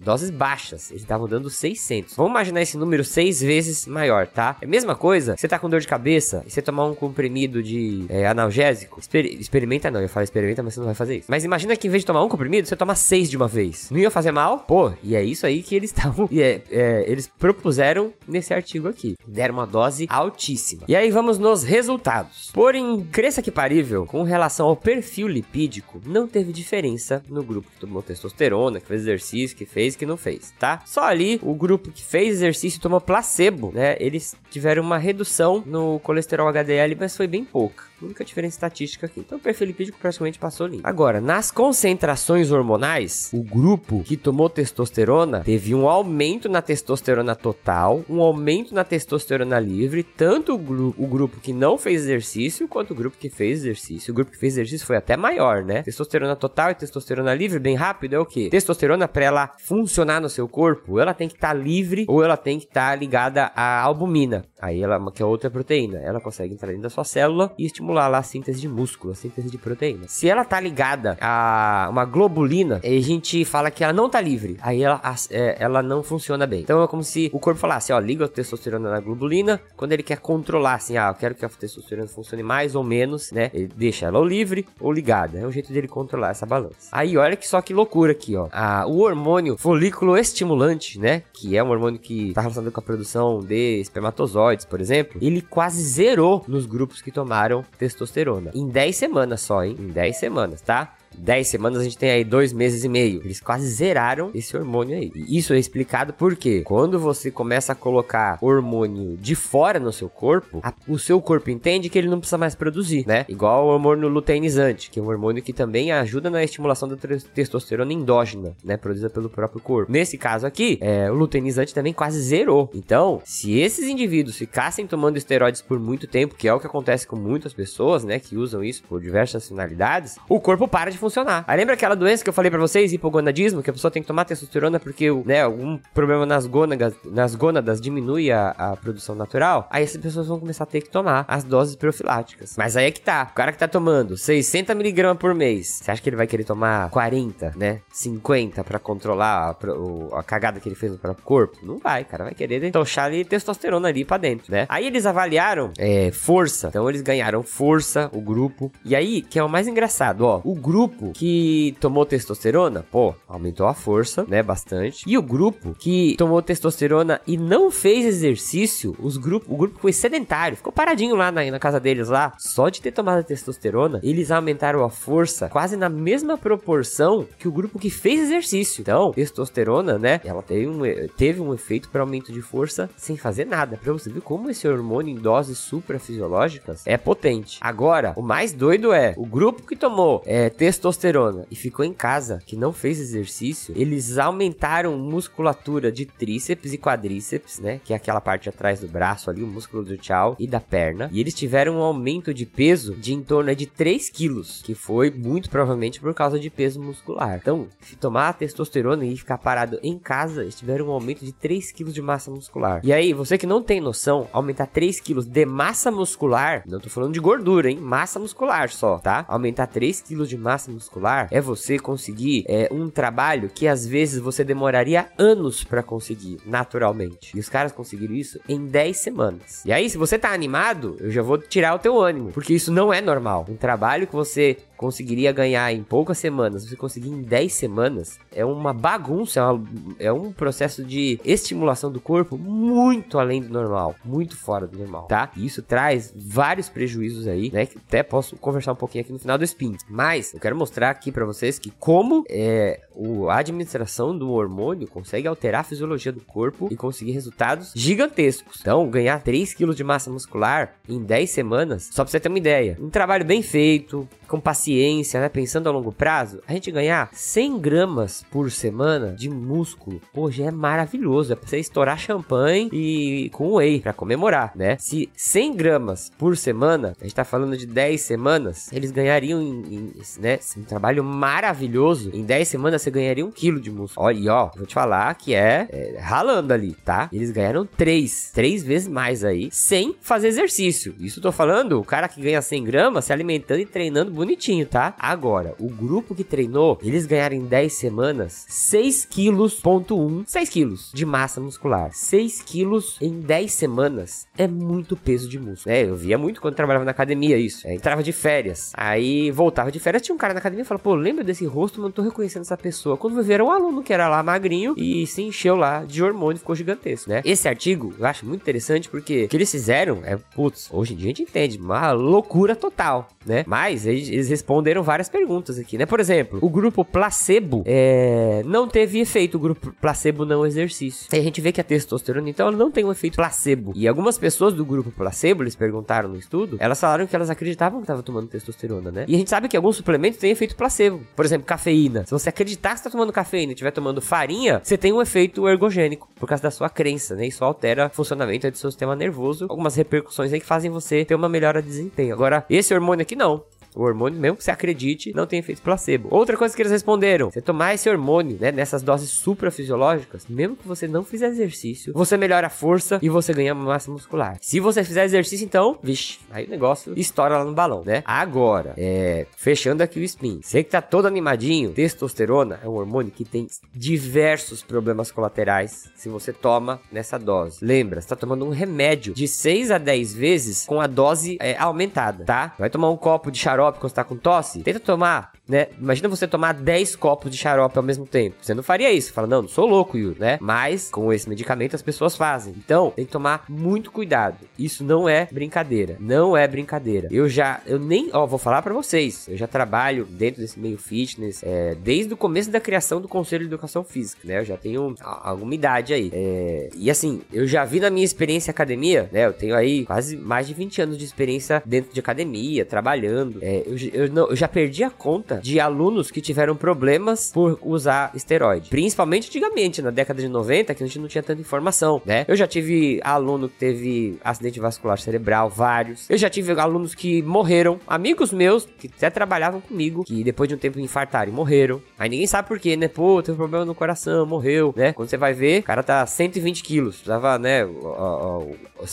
Doses 0.00 0.30
baixas. 0.30 0.90
Eles 0.90 1.02
estavam 1.02 1.26
dando 1.28 1.50
600. 1.50 2.16
Vamos 2.16 2.30
imaginar 2.30 2.62
esse 2.62 2.76
número 2.76 3.04
seis 3.04 3.40
vezes 3.40 3.86
maior, 3.86 4.26
tá? 4.26 4.56
É 4.60 4.64
a 4.64 4.68
mesma 4.68 4.94
coisa, 4.94 5.17
você 5.24 5.48
tá 5.48 5.58
com 5.58 5.68
dor 5.68 5.80
de 5.80 5.86
cabeça 5.86 6.42
e 6.46 6.50
você 6.50 6.60
tomar 6.60 6.86
um 6.86 6.94
comprimido 6.94 7.62
de 7.62 8.04
é, 8.08 8.26
analgésico. 8.26 9.00
Exper 9.00 9.24
experimenta 9.24 9.90
não, 9.90 10.00
eu 10.00 10.08
falo 10.08 10.24
experimenta, 10.24 10.62
mas 10.62 10.74
você 10.74 10.80
não 10.80 10.86
vai 10.86 10.94
fazer 10.94 11.18
isso. 11.18 11.26
Mas 11.28 11.44
imagina 11.44 11.76
que 11.76 11.86
em 11.86 11.90
vez 11.90 12.02
de 12.02 12.06
tomar 12.06 12.24
um 12.24 12.28
comprimido, 12.28 12.66
você 12.66 12.76
toma 12.76 12.94
seis 12.94 13.30
de 13.30 13.36
uma 13.36 13.48
vez. 13.48 13.90
Não 13.90 13.98
ia 13.98 14.10
fazer 14.10 14.32
mal? 14.32 14.60
Pô, 14.60 14.92
e 15.02 15.14
é 15.14 15.22
isso 15.22 15.46
aí 15.46 15.62
que 15.62 15.74
eles 15.74 15.90
estavam. 15.94 16.28
É, 16.32 16.60
é, 16.70 17.04
eles 17.06 17.30
propuseram 17.38 18.12
nesse 18.26 18.52
artigo 18.52 18.88
aqui. 18.88 19.14
Deram 19.26 19.54
uma 19.54 19.66
dose 19.66 20.06
altíssima. 20.08 20.82
E 20.88 20.96
aí 20.96 21.10
vamos 21.10 21.38
nos 21.38 21.62
resultados. 21.62 22.50
Por 22.52 22.74
incrível 22.74 23.28
que 23.42 23.50
parível, 23.50 24.06
com 24.06 24.22
relação 24.22 24.66
ao 24.66 24.76
perfil 24.76 25.28
lipídico, 25.28 26.00
não 26.06 26.26
teve 26.26 26.52
diferença 26.52 27.22
no 27.28 27.42
grupo 27.42 27.68
que 27.70 27.80
tomou 27.80 28.02
testosterona, 28.02 28.80
que 28.80 28.86
fez 28.86 29.02
exercício, 29.02 29.56
que 29.56 29.66
fez, 29.66 29.94
que 29.94 30.06
não 30.06 30.16
fez, 30.16 30.52
tá? 30.58 30.82
Só 30.86 31.04
ali 31.04 31.38
o 31.42 31.54
grupo 31.54 31.90
que 31.90 32.02
fez 32.02 32.36
exercício 32.36 32.78
e 32.78 32.80
tomou 32.80 33.00
placebo, 33.00 33.70
né? 33.74 33.96
Eles 34.00 34.34
tiveram 34.50 34.82
uma 34.82 34.98
redução 35.08 35.62
no 35.64 35.98
colesterol 36.00 36.48
HDL, 36.48 36.94
mas 36.98 37.16
foi 37.16 37.26
bem 37.26 37.44
pouca. 37.44 37.87
Única 38.00 38.24
diferença 38.24 38.56
estatística 38.56 39.06
aqui. 39.06 39.20
Então 39.20 39.38
o 39.38 39.40
perfil 39.40 39.66
lipídico 39.66 39.98
praticamente 39.98 40.38
passou 40.38 40.66
limpo. 40.66 40.86
Agora, 40.86 41.20
nas 41.20 41.50
concentrações 41.50 42.50
hormonais, 42.50 43.30
o 43.32 43.42
grupo 43.42 44.02
que 44.02 44.16
tomou 44.16 44.48
testosterona 44.48 45.40
teve 45.40 45.74
um 45.74 45.88
aumento 45.88 46.48
na 46.48 46.62
testosterona 46.62 47.34
total, 47.34 48.04
um 48.08 48.20
aumento 48.20 48.74
na 48.74 48.84
testosterona 48.84 49.58
livre, 49.58 50.02
tanto 50.02 50.54
o, 50.54 50.58
gru 50.58 50.94
o 50.96 51.06
grupo 51.06 51.40
que 51.40 51.52
não 51.52 51.76
fez 51.76 52.02
exercício 52.02 52.68
quanto 52.68 52.92
o 52.92 52.94
grupo 52.94 53.16
que 53.18 53.28
fez 53.28 53.60
exercício. 53.60 54.12
O 54.12 54.14
grupo 54.14 54.30
que 54.30 54.38
fez 54.38 54.54
exercício 54.54 54.86
foi 54.86 54.96
até 54.96 55.16
maior, 55.16 55.64
né? 55.64 55.82
Testosterona 55.82 56.36
total 56.36 56.70
e 56.70 56.74
testosterona 56.74 57.34
livre, 57.34 57.58
bem 57.58 57.74
rápido, 57.74 58.14
é 58.14 58.18
o 58.18 58.26
que? 58.26 58.48
Testosterona, 58.48 59.08
para 59.08 59.24
ela 59.24 59.54
funcionar 59.58 60.20
no 60.20 60.28
seu 60.28 60.48
corpo, 60.48 61.00
ela 61.00 61.12
tem 61.12 61.28
que 61.28 61.34
estar 61.34 61.48
tá 61.48 61.54
livre 61.54 62.04
ou 62.08 62.22
ela 62.22 62.36
tem 62.36 62.58
que 62.58 62.66
estar 62.66 62.90
tá 62.90 62.96
ligada 62.96 63.50
à 63.54 63.80
albumina. 63.80 64.44
Aí 64.60 64.82
ela, 64.82 64.98
que 65.12 65.22
é 65.22 65.26
outra 65.26 65.50
proteína, 65.50 65.98
ela 65.98 66.20
consegue 66.20 66.54
entrar 66.54 66.68
dentro 66.68 66.82
da 66.82 66.90
sua 66.90 67.04
célula 67.04 67.52
e 67.58 67.64
estimular 67.66 67.87
lá 67.92 68.18
a 68.18 68.22
síntese 68.22 68.60
de 68.60 68.68
músculo, 68.68 69.12
a 69.12 69.16
síntese 69.16 69.50
de 69.50 69.58
proteína. 69.58 70.06
Se 70.08 70.28
ela 70.28 70.44
tá 70.44 70.60
ligada 70.60 71.16
a 71.20 71.88
uma 71.90 72.04
globulina, 72.04 72.80
a 72.82 73.00
gente 73.00 73.44
fala 73.44 73.70
que 73.70 73.82
ela 73.82 73.92
não 73.92 74.08
tá 74.08 74.20
livre. 74.20 74.56
Aí 74.60 74.82
ela, 74.82 75.00
é, 75.30 75.56
ela 75.58 75.82
não 75.82 76.02
funciona 76.02 76.46
bem. 76.46 76.60
Então 76.60 76.82
é 76.82 76.86
como 76.86 77.02
se 77.02 77.30
o 77.32 77.38
corpo 77.38 77.60
falasse, 77.60 77.92
ó, 77.92 77.98
liga 77.98 78.24
a 78.24 78.28
testosterona 78.28 78.90
na 78.90 79.00
globulina, 79.00 79.60
quando 79.76 79.92
ele 79.92 80.02
quer 80.02 80.18
controlar, 80.18 80.74
assim, 80.74 80.96
ah, 80.96 81.08
eu 81.08 81.14
quero 81.14 81.34
que 81.34 81.44
a 81.44 81.48
testosterona 81.48 82.08
funcione 82.08 82.42
mais 82.42 82.74
ou 82.74 82.84
menos, 82.84 83.32
né? 83.32 83.50
Ele 83.52 83.70
deixa 83.74 84.06
ela 84.06 84.18
ou 84.18 84.24
livre 84.24 84.66
ou 84.80 84.92
ligada. 84.92 85.38
É 85.38 85.46
o 85.46 85.52
jeito 85.52 85.72
dele 85.72 85.88
controlar 85.88 86.30
essa 86.30 86.46
balança. 86.46 86.88
Aí 86.92 87.16
olha 87.16 87.36
que 87.36 87.48
só 87.48 87.60
que 87.60 87.74
loucura 87.74 88.12
aqui, 88.12 88.36
ó. 88.36 88.48
O 88.86 89.00
hormônio 89.00 89.56
folículo 89.56 90.16
estimulante, 90.16 90.98
né? 90.98 91.22
Que 91.32 91.56
é 91.56 91.62
um 91.62 91.70
hormônio 91.70 91.98
que 91.98 92.32
tá 92.32 92.40
relacionado 92.40 92.72
com 92.72 92.80
a 92.80 92.82
produção 92.82 93.40
de 93.40 93.80
espermatozoides 93.80 94.68
por 94.68 94.80
exemplo, 94.80 95.18
ele 95.22 95.40
quase 95.40 95.82
zerou 95.82 96.44
nos 96.46 96.66
grupos 96.66 97.02
que 97.02 97.10
tomaram 97.10 97.64
testosterona. 97.78 98.50
Em 98.54 98.68
10 98.68 98.96
semanas 98.96 99.40
só, 99.40 99.64
hein? 99.64 99.76
Em 99.78 99.88
10 99.88 100.16
semanas, 100.16 100.60
tá? 100.60 100.97
10 101.16 101.46
semanas, 101.46 101.80
a 101.80 101.84
gente 101.84 101.98
tem 101.98 102.10
aí 102.10 102.24
dois 102.24 102.52
meses 102.52 102.84
e 102.84 102.88
meio. 102.88 103.20
Eles 103.24 103.40
quase 103.40 103.66
zeraram 103.66 104.30
esse 104.34 104.56
hormônio 104.56 104.96
aí. 104.96 105.10
E 105.14 105.38
isso 105.38 105.52
é 105.52 105.58
explicado 105.58 106.12
porque 106.12 106.62
quando 106.62 106.98
você 106.98 107.30
começa 107.30 107.72
a 107.72 107.74
colocar 107.74 108.38
hormônio 108.40 109.16
de 109.16 109.34
fora 109.34 109.78
no 109.78 109.92
seu 109.92 110.08
corpo, 110.08 110.60
a, 110.62 110.72
o 110.86 110.98
seu 110.98 111.20
corpo 111.20 111.50
entende 111.50 111.88
que 111.88 111.98
ele 111.98 112.08
não 112.08 112.18
precisa 112.18 112.38
mais 112.38 112.54
produzir, 112.54 113.06
né? 113.06 113.24
Igual 113.28 113.66
o 113.66 113.68
hormônio 113.68 114.08
luteinizante, 114.08 114.90
que 114.90 114.98
é 114.98 115.02
um 115.02 115.08
hormônio 115.08 115.42
que 115.42 115.52
também 115.52 115.92
ajuda 115.92 116.30
na 116.30 116.42
estimulação 116.42 116.88
da 116.88 116.96
testosterona 117.34 117.92
endógena, 117.92 118.54
né? 118.64 118.76
Produzida 118.76 119.10
pelo 119.10 119.28
próprio 119.28 119.60
corpo. 119.60 119.90
Nesse 119.90 120.18
caso 120.18 120.46
aqui, 120.46 120.78
é, 120.80 121.10
o 121.10 121.14
luteinizante 121.14 121.74
também 121.74 121.92
quase 121.92 122.20
zerou. 122.20 122.70
Então, 122.74 123.20
se 123.24 123.58
esses 123.58 123.86
indivíduos 123.86 124.36
ficassem 124.36 124.86
tomando 124.86 125.16
esteroides 125.16 125.62
por 125.62 125.78
muito 125.78 126.06
tempo, 126.06 126.34
que 126.34 126.48
é 126.48 126.54
o 126.54 126.60
que 126.60 126.66
acontece 126.66 127.06
com 127.06 127.16
muitas 127.16 127.52
pessoas, 127.52 128.04
né? 128.04 128.18
Que 128.18 128.36
usam 128.36 128.62
isso 128.62 128.82
por 128.84 129.00
diversas 129.00 129.48
finalidades, 129.48 130.16
o 130.28 130.40
corpo 130.40 130.68
para 130.68 130.90
de 130.98 131.00
funcionar. 131.00 131.44
Aí 131.46 131.56
lembra 131.56 131.74
aquela 131.74 131.94
doença 131.94 132.22
que 132.22 132.28
eu 132.28 132.34
falei 132.34 132.50
para 132.50 132.60
vocês, 132.60 132.92
hipogonadismo, 132.92 133.62
que 133.62 133.70
a 133.70 133.72
pessoa 133.72 133.90
tem 133.90 134.02
que 134.02 134.08
tomar 134.08 134.24
testosterona 134.24 134.78
porque, 134.80 135.10
né, 135.24 135.42
algum 135.42 135.78
problema 135.94 136.26
nas 136.26 136.46
gônadas, 136.46 136.94
nas 137.04 137.34
gônadas 137.34 137.80
diminui 137.80 138.30
a, 138.30 138.50
a 138.50 138.76
produção 138.76 139.14
natural? 139.14 139.66
Aí 139.70 139.84
essas 139.84 140.00
pessoas 140.00 140.26
vão 140.26 140.40
começar 140.40 140.64
a 140.64 140.66
ter 140.66 140.82
que 140.82 140.90
tomar 140.90 141.24
as 141.28 141.44
doses 141.44 141.76
profiláticas. 141.76 142.54
Mas 142.58 142.76
aí 142.76 142.86
é 142.86 142.90
que 142.90 143.00
tá. 143.00 143.28
O 143.30 143.34
cara 143.34 143.52
que 143.52 143.58
tá 143.58 143.68
tomando 143.68 144.16
60 144.16 144.74
miligramas 144.74 145.18
por 145.18 145.34
mês, 145.34 145.80
você 145.82 145.90
acha 145.90 146.02
que 146.02 146.08
ele 146.08 146.16
vai 146.16 146.26
querer 146.26 146.44
tomar 146.44 146.90
40, 146.90 147.54
né? 147.56 147.80
50 147.92 148.64
para 148.64 148.78
controlar 148.78 149.56
a, 149.62 150.18
a, 150.18 150.22
cagada 150.22 150.60
que 150.60 150.68
ele 150.68 150.76
fez 150.76 150.92
no 150.92 150.98
próprio 150.98 151.24
corpo? 151.24 151.58
Não 151.62 151.78
vai, 151.78 152.04
cara. 152.04 152.24
Vai 152.24 152.34
querer 152.34 152.70
tochar 152.70 153.06
ali 153.06 153.24
testosterona 153.24 153.88
ali 153.88 154.04
pra 154.04 154.16
dentro, 154.16 154.50
né? 154.52 154.66
Aí 154.68 154.86
eles 154.86 155.06
avaliaram 155.06 155.70
é, 155.78 156.10
força. 156.10 156.68
Então 156.68 156.88
eles 156.88 157.02
ganharam 157.02 157.42
força, 157.42 158.10
o 158.12 158.20
grupo. 158.20 158.72
E 158.84 158.96
aí, 158.96 159.22
que 159.22 159.38
é 159.38 159.44
o 159.44 159.48
mais 159.48 159.68
engraçado, 159.68 160.22
ó. 160.22 160.40
O 160.44 160.54
grupo 160.54 160.87
grupo 160.88 161.12
que 161.12 161.76
tomou 161.80 162.04
testosterona, 162.06 162.84
pô, 162.90 163.14
aumentou 163.28 163.66
a 163.66 163.74
força, 163.74 164.24
né, 164.26 164.42
bastante. 164.42 165.04
E 165.06 165.16
o 165.18 165.22
grupo 165.22 165.74
que 165.78 166.14
tomou 166.16 166.40
testosterona 166.42 167.20
e 167.26 167.36
não 167.36 167.70
fez 167.70 168.06
exercício, 168.06 168.96
os 168.98 169.16
grupo, 169.16 169.52
o 169.52 169.56
grupo 169.56 169.78
foi 169.80 169.92
sedentário, 169.92 170.56
ficou 170.56 170.72
paradinho 170.72 171.14
lá 171.14 171.30
na, 171.30 171.44
na 171.50 171.58
casa 171.58 171.78
deles 171.78 172.08
lá, 172.08 172.32
só 172.38 172.68
de 172.68 172.80
ter 172.80 172.92
tomado 172.92 173.24
testosterona, 173.24 174.00
eles 174.02 174.30
aumentaram 174.30 174.82
a 174.84 174.90
força 174.90 175.48
quase 175.48 175.76
na 175.76 175.88
mesma 175.88 176.36
proporção 176.36 177.26
que 177.38 177.48
o 177.48 177.52
grupo 177.52 177.78
que 177.78 177.90
fez 177.90 178.20
exercício. 178.20 178.80
Então, 178.80 179.12
testosterona, 179.12 179.98
né, 179.98 180.20
ela 180.24 180.42
teve 180.42 180.66
um, 180.66 180.80
teve 181.16 181.40
um 181.40 181.54
efeito 181.54 181.88
para 181.88 182.00
aumento 182.00 182.32
de 182.32 182.40
força 182.40 182.88
sem 182.96 183.16
fazer 183.16 183.44
nada. 183.44 183.76
Pra 183.76 183.92
você 183.92 184.10
ver 184.10 184.20
como 184.20 184.50
esse 184.50 184.66
hormônio 184.66 185.14
em 185.14 185.20
doses 185.20 185.58
suprafisiológicas 185.58 186.82
é 186.86 186.96
potente. 186.96 187.58
Agora, 187.60 188.12
o 188.16 188.22
mais 188.22 188.52
doido 188.52 188.92
é 188.92 189.14
o 189.16 189.26
grupo 189.26 189.66
que 189.66 189.76
tomou 189.76 190.22
é, 190.24 190.48
testosterona 190.48 190.77
testosterona 190.78 191.44
e 191.50 191.56
ficou 191.56 191.84
em 191.84 191.92
casa, 191.92 192.40
que 192.46 192.56
não 192.56 192.72
fez 192.72 193.00
exercício, 193.00 193.74
eles 193.76 194.16
aumentaram 194.16 194.96
musculatura 194.96 195.90
de 195.90 196.06
tríceps 196.06 196.72
e 196.72 196.78
quadríceps, 196.78 197.58
né? 197.58 197.80
Que 197.84 197.92
é 197.92 197.96
aquela 197.96 198.20
parte 198.20 198.48
atrás 198.48 198.80
do 198.80 198.86
braço 198.86 199.28
ali, 199.28 199.42
o 199.42 199.46
músculo 199.46 199.84
do 199.84 199.98
tchau 199.98 200.36
e 200.38 200.46
da 200.46 200.60
perna. 200.60 201.10
E 201.12 201.20
eles 201.20 201.34
tiveram 201.34 201.76
um 201.76 201.82
aumento 201.82 202.32
de 202.32 202.46
peso 202.46 202.94
de 202.94 203.12
em 203.12 203.22
torno 203.22 203.54
de 203.54 203.66
3 203.66 204.08
quilos, 204.10 204.62
que 204.62 204.74
foi 204.74 205.10
muito 205.10 205.50
provavelmente 205.50 206.00
por 206.00 206.14
causa 206.14 206.38
de 206.38 206.48
peso 206.48 206.80
muscular. 206.80 207.38
Então, 207.40 207.66
se 207.80 207.96
tomar 207.96 208.32
testosterona 208.34 209.04
e 209.04 209.16
ficar 209.16 209.38
parado 209.38 209.80
em 209.82 209.98
casa, 209.98 210.42
eles 210.42 210.54
tiveram 210.54 210.86
um 210.86 210.90
aumento 210.90 211.24
de 211.24 211.32
3 211.32 211.72
quilos 211.72 211.94
de 211.94 212.02
massa 212.02 212.30
muscular. 212.30 212.80
E 212.84 212.92
aí, 212.92 213.12
você 213.12 213.36
que 213.36 213.46
não 213.46 213.62
tem 213.62 213.80
noção, 213.80 214.28
aumentar 214.32 214.66
3 214.66 215.00
quilos 215.00 215.26
de 215.26 215.44
massa 215.44 215.90
muscular, 215.90 216.62
não 216.66 216.78
tô 216.78 216.88
falando 216.88 217.14
de 217.14 217.20
gordura, 217.20 217.70
hein? 217.70 217.78
Massa 217.78 218.20
muscular 218.20 218.70
só, 218.70 218.98
tá? 218.98 219.24
Aumentar 219.26 219.66
3 219.66 220.00
quilos 220.02 220.28
de 220.28 220.36
massa 220.36 220.67
massa 220.68 220.72
muscular 220.72 221.28
é 221.30 221.40
você 221.40 221.78
conseguir 221.78 222.44
é, 222.46 222.68
um 222.70 222.90
trabalho 222.90 223.50
que 223.52 223.66
às 223.66 223.86
vezes 223.86 224.20
você 224.20 224.44
demoraria 224.44 225.06
anos 225.18 225.64
para 225.64 225.82
conseguir, 225.82 226.38
naturalmente. 226.44 227.36
E 227.36 227.40
os 227.40 227.48
caras 227.48 227.72
conseguiram 227.72 228.14
isso 228.14 228.38
em 228.48 228.66
10 228.66 228.96
semanas. 228.96 229.64
E 229.64 229.72
aí, 229.72 229.88
se 229.88 229.98
você 229.98 230.18
tá 230.18 230.32
animado, 230.32 230.96
eu 231.00 231.10
já 231.10 231.22
vou 231.22 231.38
tirar 231.38 231.74
o 231.74 231.78
teu 231.78 232.00
ânimo, 232.00 232.30
porque 232.32 232.54
isso 232.54 232.70
não 232.70 232.92
é 232.92 233.00
normal. 233.00 233.46
Um 233.48 233.56
trabalho 233.56 234.06
que 234.06 234.14
você 234.14 234.58
conseguiria 234.78 235.32
ganhar 235.32 235.70
em 235.72 235.82
poucas 235.82 236.16
semanas, 236.16 236.64
você 236.64 236.76
conseguir 236.76 237.10
em 237.10 237.20
10 237.20 237.52
semanas, 237.52 238.18
é 238.32 238.44
uma 238.44 238.72
bagunça, 238.72 239.40
é, 239.40 239.42
uma, 239.42 239.66
é 239.98 240.12
um 240.12 240.32
processo 240.32 240.84
de 240.84 241.20
estimulação 241.24 241.90
do 241.90 242.00
corpo 242.00 242.38
muito 242.38 243.18
além 243.18 243.42
do 243.42 243.48
normal, 243.48 243.96
muito 244.04 244.36
fora 244.36 244.66
do 244.66 244.78
normal, 244.78 245.06
tá? 245.08 245.30
E 245.36 245.44
isso 245.44 245.62
traz 245.62 246.14
vários 246.16 246.68
prejuízos 246.68 247.26
aí, 247.26 247.50
né? 247.52 247.66
Que 247.66 247.76
até 247.76 248.02
posso 248.02 248.36
conversar 248.36 248.72
um 248.72 248.76
pouquinho 248.76 249.02
aqui 249.02 249.12
no 249.12 249.18
final 249.18 249.36
do 249.36 249.44
spin. 249.44 249.76
Mas 249.88 250.32
eu 250.32 250.40
quero 250.40 250.56
mostrar 250.56 250.90
aqui 250.90 251.10
para 251.10 251.26
vocês 251.26 251.58
que 251.58 251.70
como 251.72 252.24
é, 252.30 252.80
o, 252.94 253.28
a 253.28 253.38
administração 253.38 254.16
do 254.16 254.30
hormônio 254.30 254.86
consegue 254.86 255.26
alterar 255.26 255.62
a 255.62 255.64
fisiologia 255.64 256.12
do 256.12 256.20
corpo 256.20 256.68
e 256.70 256.76
conseguir 256.76 257.10
resultados 257.10 257.72
gigantescos. 257.74 258.58
Então, 258.60 258.88
ganhar 258.88 259.20
3 259.22 259.54
kg 259.54 259.74
de 259.74 259.82
massa 259.82 260.08
muscular 260.08 260.74
em 260.88 261.02
10 261.02 261.30
semanas, 261.30 261.90
só 261.92 262.04
pra 262.04 262.10
você 262.10 262.20
ter 262.20 262.28
uma 262.28 262.38
ideia, 262.38 262.78
um 262.80 262.88
trabalho 262.88 263.24
bem 263.24 263.42
feito, 263.42 264.08
com 264.28 264.38
paciência, 264.38 265.20
né? 265.20 265.28
Pensando 265.28 265.68
a 265.68 265.72
longo 265.72 265.90
prazo, 265.90 266.40
a 266.46 266.52
gente 266.52 266.70
ganhar 266.70 267.08
100 267.12 267.58
gramas 267.58 268.24
por 268.30 268.50
semana 268.50 269.12
de 269.12 269.28
músculo, 269.28 270.00
já 270.30 270.46
é 270.46 270.50
maravilhoso. 270.50 271.32
É 271.32 271.36
pra 271.36 271.48
você 271.48 271.58
estourar 271.58 271.98
champanhe 271.98 272.68
e 272.72 273.30
com 273.30 273.54
whey 273.54 273.80
pra 273.80 273.92
comemorar, 273.92 274.52
né? 274.54 274.76
Se 274.78 275.08
100 275.16 275.56
gramas 275.56 276.12
por 276.18 276.36
semana, 276.36 276.94
a 277.00 277.04
gente 277.04 277.14
tá 277.14 277.24
falando 277.24 277.56
de 277.56 277.66
10 277.66 278.00
semanas, 278.00 278.70
eles 278.72 278.90
ganhariam, 278.90 279.40
em, 279.40 279.62
em, 279.74 279.92
né? 280.18 280.38
Um 280.56 280.62
trabalho 280.62 281.02
maravilhoso. 281.02 282.10
Em 282.12 282.24
10 282.24 282.48
semanas 282.48 282.82
você 282.82 282.90
ganharia 282.90 283.24
um 283.24 283.30
quilo 283.30 283.60
de 283.60 283.70
músculo. 283.70 284.06
Olha, 284.06 284.18
e 284.18 284.28
ó, 284.28 284.50
vou 284.56 284.66
te 284.66 284.74
falar 284.74 285.14
que 285.14 285.34
é, 285.34 285.66
é 285.70 285.98
ralando 285.98 286.52
ali, 286.52 286.74
tá? 286.84 287.08
Eles 287.12 287.30
ganharam 287.30 287.64
3, 287.64 288.32
3 288.32 288.62
vezes 288.62 288.88
mais 288.88 289.24
aí, 289.24 289.48
sem 289.50 289.96
fazer 290.00 290.28
exercício. 290.28 290.94
Isso 290.98 291.18
eu 291.18 291.22
tô 291.22 291.32
falando, 291.32 291.80
o 291.80 291.84
cara 291.84 292.08
que 292.08 292.20
ganha 292.20 292.42
100 292.42 292.64
gramas 292.64 293.04
se 293.06 293.12
alimentando 293.12 293.60
e 293.60 293.66
treinando 293.66 294.12
bonitinho, 294.18 294.66
tá? 294.66 294.94
Agora, 294.98 295.54
o 295.58 295.68
grupo 295.68 296.14
que 296.14 296.24
treinou, 296.24 296.78
eles 296.82 297.06
ganharam 297.06 297.36
em 297.36 297.44
10 297.44 297.72
semanas 297.72 298.44
6 298.48 299.04
quilos, 299.06 299.54
ponto 299.54 299.98
1, 299.98 300.24
6 300.26 300.48
quilos 300.48 300.90
de 300.92 301.06
massa 301.06 301.40
muscular. 301.40 301.90
6 301.92 302.42
quilos 302.42 302.98
em 303.00 303.20
10 303.20 303.52
semanas 303.52 304.26
é 304.36 304.46
muito 304.46 304.96
peso 304.96 305.28
de 305.28 305.38
músculo. 305.38 305.74
É, 305.74 305.84
eu 305.84 305.96
via 305.96 306.18
muito 306.18 306.40
quando 306.40 306.54
trabalhava 306.54 306.84
na 306.84 306.90
academia 306.90 307.38
isso. 307.38 307.66
É, 307.66 307.74
entrava 307.74 308.02
de 308.02 308.12
férias, 308.12 308.72
aí 308.76 309.30
voltava 309.30 309.70
de 309.70 309.78
férias, 309.78 310.02
tinha 310.02 310.14
um 310.14 310.18
cara 310.18 310.34
na 310.34 310.40
academia 310.40 310.62
e 310.62 310.66
falava, 310.66 310.82
pô, 310.82 310.94
lembra 310.94 311.24
desse 311.24 311.46
rosto, 311.46 311.80
não 311.80 311.90
tô 311.90 312.02
reconhecendo 312.02 312.42
essa 312.42 312.56
pessoa. 312.56 312.96
Quando 312.96 313.18
eu 313.18 313.24
ver, 313.24 313.34
era 313.34 313.44
um 313.44 313.50
aluno 313.50 313.82
que 313.82 313.92
era 313.92 314.08
lá 314.08 314.22
magrinho 314.22 314.74
e 314.76 315.06
se 315.06 315.22
encheu 315.22 315.56
lá 315.56 315.84
de 315.84 316.02
hormônio, 316.02 316.38
ficou 316.38 316.54
gigantesco, 316.54 317.08
né? 317.08 317.22
Esse 317.24 317.48
artigo 317.48 317.94
eu 317.98 318.06
acho 318.06 318.26
muito 318.26 318.42
interessante 318.42 318.88
porque 318.88 319.24
o 319.24 319.28
que 319.28 319.36
eles 319.36 319.50
fizeram 319.50 320.00
é, 320.04 320.16
putz, 320.16 320.68
hoje 320.72 320.94
em 320.94 320.96
dia 320.96 321.06
a 321.06 321.08
gente 321.10 321.22
entende, 321.22 321.58
uma 321.58 321.92
loucura 321.92 322.56
total, 322.56 323.08
né? 323.24 323.44
Mas 323.46 323.86
eles, 323.86 324.07
eles 324.08 324.28
responderam 324.28 324.82
várias 324.82 325.08
perguntas 325.08 325.58
aqui, 325.58 325.78
né? 325.78 325.86
Por 325.86 326.00
exemplo, 326.00 326.38
o 326.42 326.48
grupo 326.48 326.84
placebo 326.84 327.62
é, 327.66 328.42
não 328.44 328.68
teve 328.68 329.00
efeito, 329.00 329.36
o 329.36 329.40
grupo 329.40 329.72
placebo 329.80 330.24
não 330.24 330.46
exercício. 330.46 331.08
Aí 331.12 331.20
a 331.20 331.22
gente 331.22 331.40
vê 331.40 331.52
que 331.52 331.60
a 331.60 331.64
testosterona, 331.64 332.28
então, 332.28 332.48
ela 332.48 332.56
não 332.56 332.70
tem 332.70 332.84
um 332.84 332.92
efeito 332.92 333.16
placebo. 333.16 333.72
E 333.74 333.86
algumas 333.88 334.18
pessoas 334.18 334.54
do 334.54 334.64
grupo 334.64 334.90
placebo, 334.90 335.42
eles 335.42 335.54
perguntaram 335.54 336.08
no 336.08 336.16
estudo, 336.16 336.56
elas 336.60 336.80
falaram 336.80 337.06
que 337.06 337.14
elas 337.14 337.30
acreditavam 337.30 337.80
que 337.80 337.84
estavam 337.84 338.02
tomando 338.02 338.28
testosterona, 338.28 338.90
né? 338.90 339.04
E 339.08 339.14
a 339.14 339.18
gente 339.18 339.30
sabe 339.30 339.48
que 339.48 339.56
alguns 339.56 339.76
suplementos 339.76 340.18
têm 340.18 340.30
efeito 340.30 340.56
placebo. 340.56 341.00
Por 341.14 341.24
exemplo, 341.24 341.46
cafeína. 341.46 342.04
Se 342.04 342.12
você 342.12 342.28
acreditar 342.28 342.70
que 342.70 342.76
está 342.76 342.90
tomando 342.90 343.12
cafeína 343.12 343.52
e 343.52 343.54
estiver 343.54 343.70
tomando 343.70 344.00
farinha, 344.00 344.60
você 344.62 344.76
tem 344.76 344.92
um 344.92 345.02
efeito 345.02 345.48
ergogênico 345.48 346.08
por 346.16 346.28
causa 346.28 346.42
da 346.42 346.50
sua 346.50 346.68
crença, 346.68 347.14
né? 347.14 347.26
Isso 347.26 347.44
altera 347.44 347.86
o 347.86 347.96
funcionamento 347.96 348.50
do 348.50 348.56
seu 348.56 348.70
sistema 348.70 348.94
nervoso, 348.94 349.46
algumas 349.48 349.74
repercussões 349.74 350.32
aí 350.32 350.40
que 350.40 350.46
fazem 350.46 350.70
você 350.70 351.04
ter 351.04 351.14
uma 351.14 351.28
melhora 351.28 351.62
de 351.62 351.68
desempenho. 351.68 352.14
Agora, 352.14 352.44
esse 352.48 352.72
hormônio 352.74 353.02
aqui 353.02 353.16
não. 353.16 353.42
O 353.74 353.82
hormônio, 353.82 354.18
mesmo 354.18 354.36
que 354.36 354.44
você 354.44 354.50
acredite, 354.50 355.12
não 355.14 355.26
tem 355.26 355.38
efeito 355.38 355.62
placebo. 355.62 356.08
Outra 356.10 356.36
coisa 356.36 356.54
que 356.54 356.62
eles 356.62 356.72
responderam: 356.72 357.30
você 357.30 357.40
tomar 357.40 357.74
esse 357.74 357.88
hormônio, 357.88 358.36
né, 358.40 358.50
nessas 358.50 358.82
doses 358.82 359.10
suprafisiológicas, 359.10 360.26
mesmo 360.28 360.56
que 360.56 360.66
você 360.66 360.88
não 360.88 361.04
fizer 361.04 361.28
exercício, 361.28 361.92
você 361.94 362.16
melhora 362.16 362.48
a 362.48 362.50
força 362.50 362.98
e 363.02 363.08
você 363.08 363.32
ganha 363.32 363.54
massa 363.54 363.90
muscular. 363.90 364.36
Se 364.40 364.60
você 364.60 364.82
fizer 364.82 365.04
exercício, 365.04 365.44
então, 365.44 365.78
vixe, 365.82 366.18
aí 366.30 366.46
o 366.46 366.50
negócio 366.50 366.92
estoura 366.96 367.38
lá 367.38 367.44
no 367.44 367.52
balão, 367.52 367.82
né? 367.84 368.02
Agora, 368.04 368.74
é, 368.76 369.26
fechando 369.36 369.82
aqui 369.82 370.00
o 370.00 370.02
spin, 370.02 370.40
você 370.42 370.64
que 370.64 370.70
tá 370.70 370.82
todo 370.82 371.06
animadinho, 371.06 371.72
testosterona 371.72 372.58
é 372.62 372.68
um 372.68 372.74
hormônio 372.74 373.12
que 373.12 373.24
tem 373.24 373.46
diversos 373.72 374.62
problemas 374.62 375.10
colaterais 375.10 375.90
se 375.94 376.08
você 376.08 376.32
toma 376.32 376.80
nessa 376.90 377.18
dose. 377.18 377.64
Lembra, 377.64 378.00
você 378.00 378.08
tá 378.08 378.16
tomando 378.16 378.44
um 378.44 378.50
remédio 378.50 379.14
de 379.14 379.28
6 379.28 379.70
a 379.70 379.78
10 379.78 380.14
vezes 380.14 380.66
com 380.66 380.80
a 380.80 380.86
dose 380.86 381.36
é, 381.40 381.56
aumentada, 381.56 382.24
tá? 382.24 382.54
Vai 382.58 382.70
tomar 382.70 382.90
um 382.90 382.96
copo 382.96 383.30
de 383.30 383.38
xarope 383.38 383.57
xarope 383.58 383.78
quando 383.80 383.90
você 383.90 383.94
tá 383.96 384.04
com 384.04 384.16
tosse, 384.16 384.62
tenta 384.62 384.78
tomar, 384.78 385.32
né? 385.48 385.68
Imagina 385.78 386.08
você 386.08 386.26
tomar 386.26 386.52
10 386.52 386.96
copos 386.96 387.30
de 387.30 387.38
xarope 387.38 387.76
ao 387.76 387.82
mesmo 387.82 388.06
tempo. 388.06 388.36
Você 388.40 388.54
não 388.54 388.62
faria 388.62 388.92
isso. 388.92 389.12
Fala, 389.12 389.26
não, 389.26 389.42
não 389.42 389.48
sou 389.48 389.66
louco, 389.66 389.96
Yuri, 389.96 390.20
né? 390.20 390.38
Mas 390.40 390.90
com 390.90 391.12
esse 391.12 391.28
medicamento 391.28 391.74
as 391.74 391.82
pessoas 391.82 392.16
fazem. 392.16 392.54
Então, 392.56 392.92
tem 392.94 393.04
que 393.04 393.12
tomar 393.12 393.44
muito 393.48 393.90
cuidado. 393.90 394.36
Isso 394.58 394.84
não 394.84 395.08
é 395.08 395.28
brincadeira. 395.30 395.96
Não 395.98 396.36
é 396.36 396.46
brincadeira. 396.46 397.08
Eu 397.10 397.28
já, 397.28 397.60
eu 397.66 397.78
nem, 397.78 398.10
ó, 398.12 398.26
vou 398.26 398.38
falar 398.38 398.62
para 398.62 398.74
vocês. 398.74 399.26
Eu 399.28 399.36
já 399.36 399.46
trabalho 399.46 400.04
dentro 400.04 400.40
desse 400.40 400.58
meio 400.58 400.76
fitness 400.76 401.42
é, 401.42 401.74
desde 401.74 402.12
o 402.12 402.16
começo 402.16 402.50
da 402.50 402.60
criação 402.60 403.00
do 403.00 403.08
Conselho 403.08 403.44
de 403.44 403.48
Educação 403.48 403.84
Física, 403.84 404.20
né? 404.24 404.40
Eu 404.40 404.44
já 404.44 404.56
tenho 404.56 404.94
alguma 405.00 405.54
idade 405.54 405.94
aí. 405.94 406.10
É, 406.12 406.70
e 406.76 406.90
assim, 406.90 407.22
eu 407.32 407.46
já 407.46 407.64
vi 407.64 407.80
na 407.80 407.90
minha 407.90 408.04
experiência 408.04 408.50
academia, 408.50 409.08
né? 409.12 409.26
Eu 409.26 409.32
tenho 409.32 409.54
aí 409.54 409.84
quase 409.84 410.16
mais 410.16 410.46
de 410.46 410.54
20 410.54 410.82
anos 410.82 410.98
de 410.98 411.04
experiência 411.04 411.62
dentro 411.64 411.92
de 411.92 412.00
academia, 412.00 412.64
trabalhando. 412.64 413.38
É, 413.42 413.62
eu, 413.66 413.76
eu, 413.92 414.12
não, 414.12 414.28
eu, 414.28 414.36
já 414.36 414.48
perdi 414.48 414.82
a 414.84 414.90
conta 414.90 415.37
de 415.42 415.60
alunos 415.60 416.10
que 416.10 416.20
tiveram 416.20 416.56
problemas 416.56 417.30
por 417.32 417.58
usar 417.62 418.10
esteroide. 418.14 418.68
Principalmente 418.70 419.28
antigamente, 419.28 419.82
na 419.82 419.90
década 419.90 420.20
de 420.20 420.28
90, 420.28 420.74
que 420.74 420.82
a 420.82 420.86
gente 420.86 420.98
não 420.98 421.08
tinha 421.08 421.22
tanta 421.22 421.40
informação, 421.40 422.00
né? 422.04 422.24
Eu 422.28 422.36
já 422.36 422.46
tive 422.46 423.00
aluno 423.02 423.48
que 423.48 423.56
teve 423.56 424.18
acidente 424.22 424.60
vascular 424.60 424.98
cerebral, 424.98 425.48
vários. 425.48 426.08
Eu 426.08 426.18
já 426.18 426.28
tive 426.28 426.52
alunos 426.58 426.94
que 426.94 427.22
morreram, 427.22 427.78
amigos 427.86 428.32
meus 428.32 428.66
que 428.78 428.88
até 428.88 429.10
trabalhavam 429.10 429.60
comigo, 429.60 430.04
que 430.04 430.22
depois 430.22 430.48
de 430.48 430.54
um 430.54 430.58
tempo 430.58 430.78
infartaram 430.80 431.30
e 431.30 431.34
morreram. 431.34 431.80
Aí 431.98 432.08
ninguém 432.08 432.26
sabe 432.26 432.48
por 432.48 432.58
quê, 432.58 432.76
né? 432.76 432.88
Pô, 432.88 433.22
teve 433.22 433.34
um 433.34 433.38
problema 433.38 433.64
no 433.64 433.74
coração, 433.74 434.26
morreu, 434.26 434.72
né? 434.76 434.92
Quando 434.92 435.08
você 435.08 435.16
vai 435.16 435.32
ver, 435.32 435.60
o 435.60 435.64
cara 435.64 435.82
tá 435.82 436.04
120 436.04 436.62
quilos. 436.62 437.02
Tava, 437.02 437.38
né? 437.38 437.64
Ó, 437.64 437.70
ó, 437.82 438.46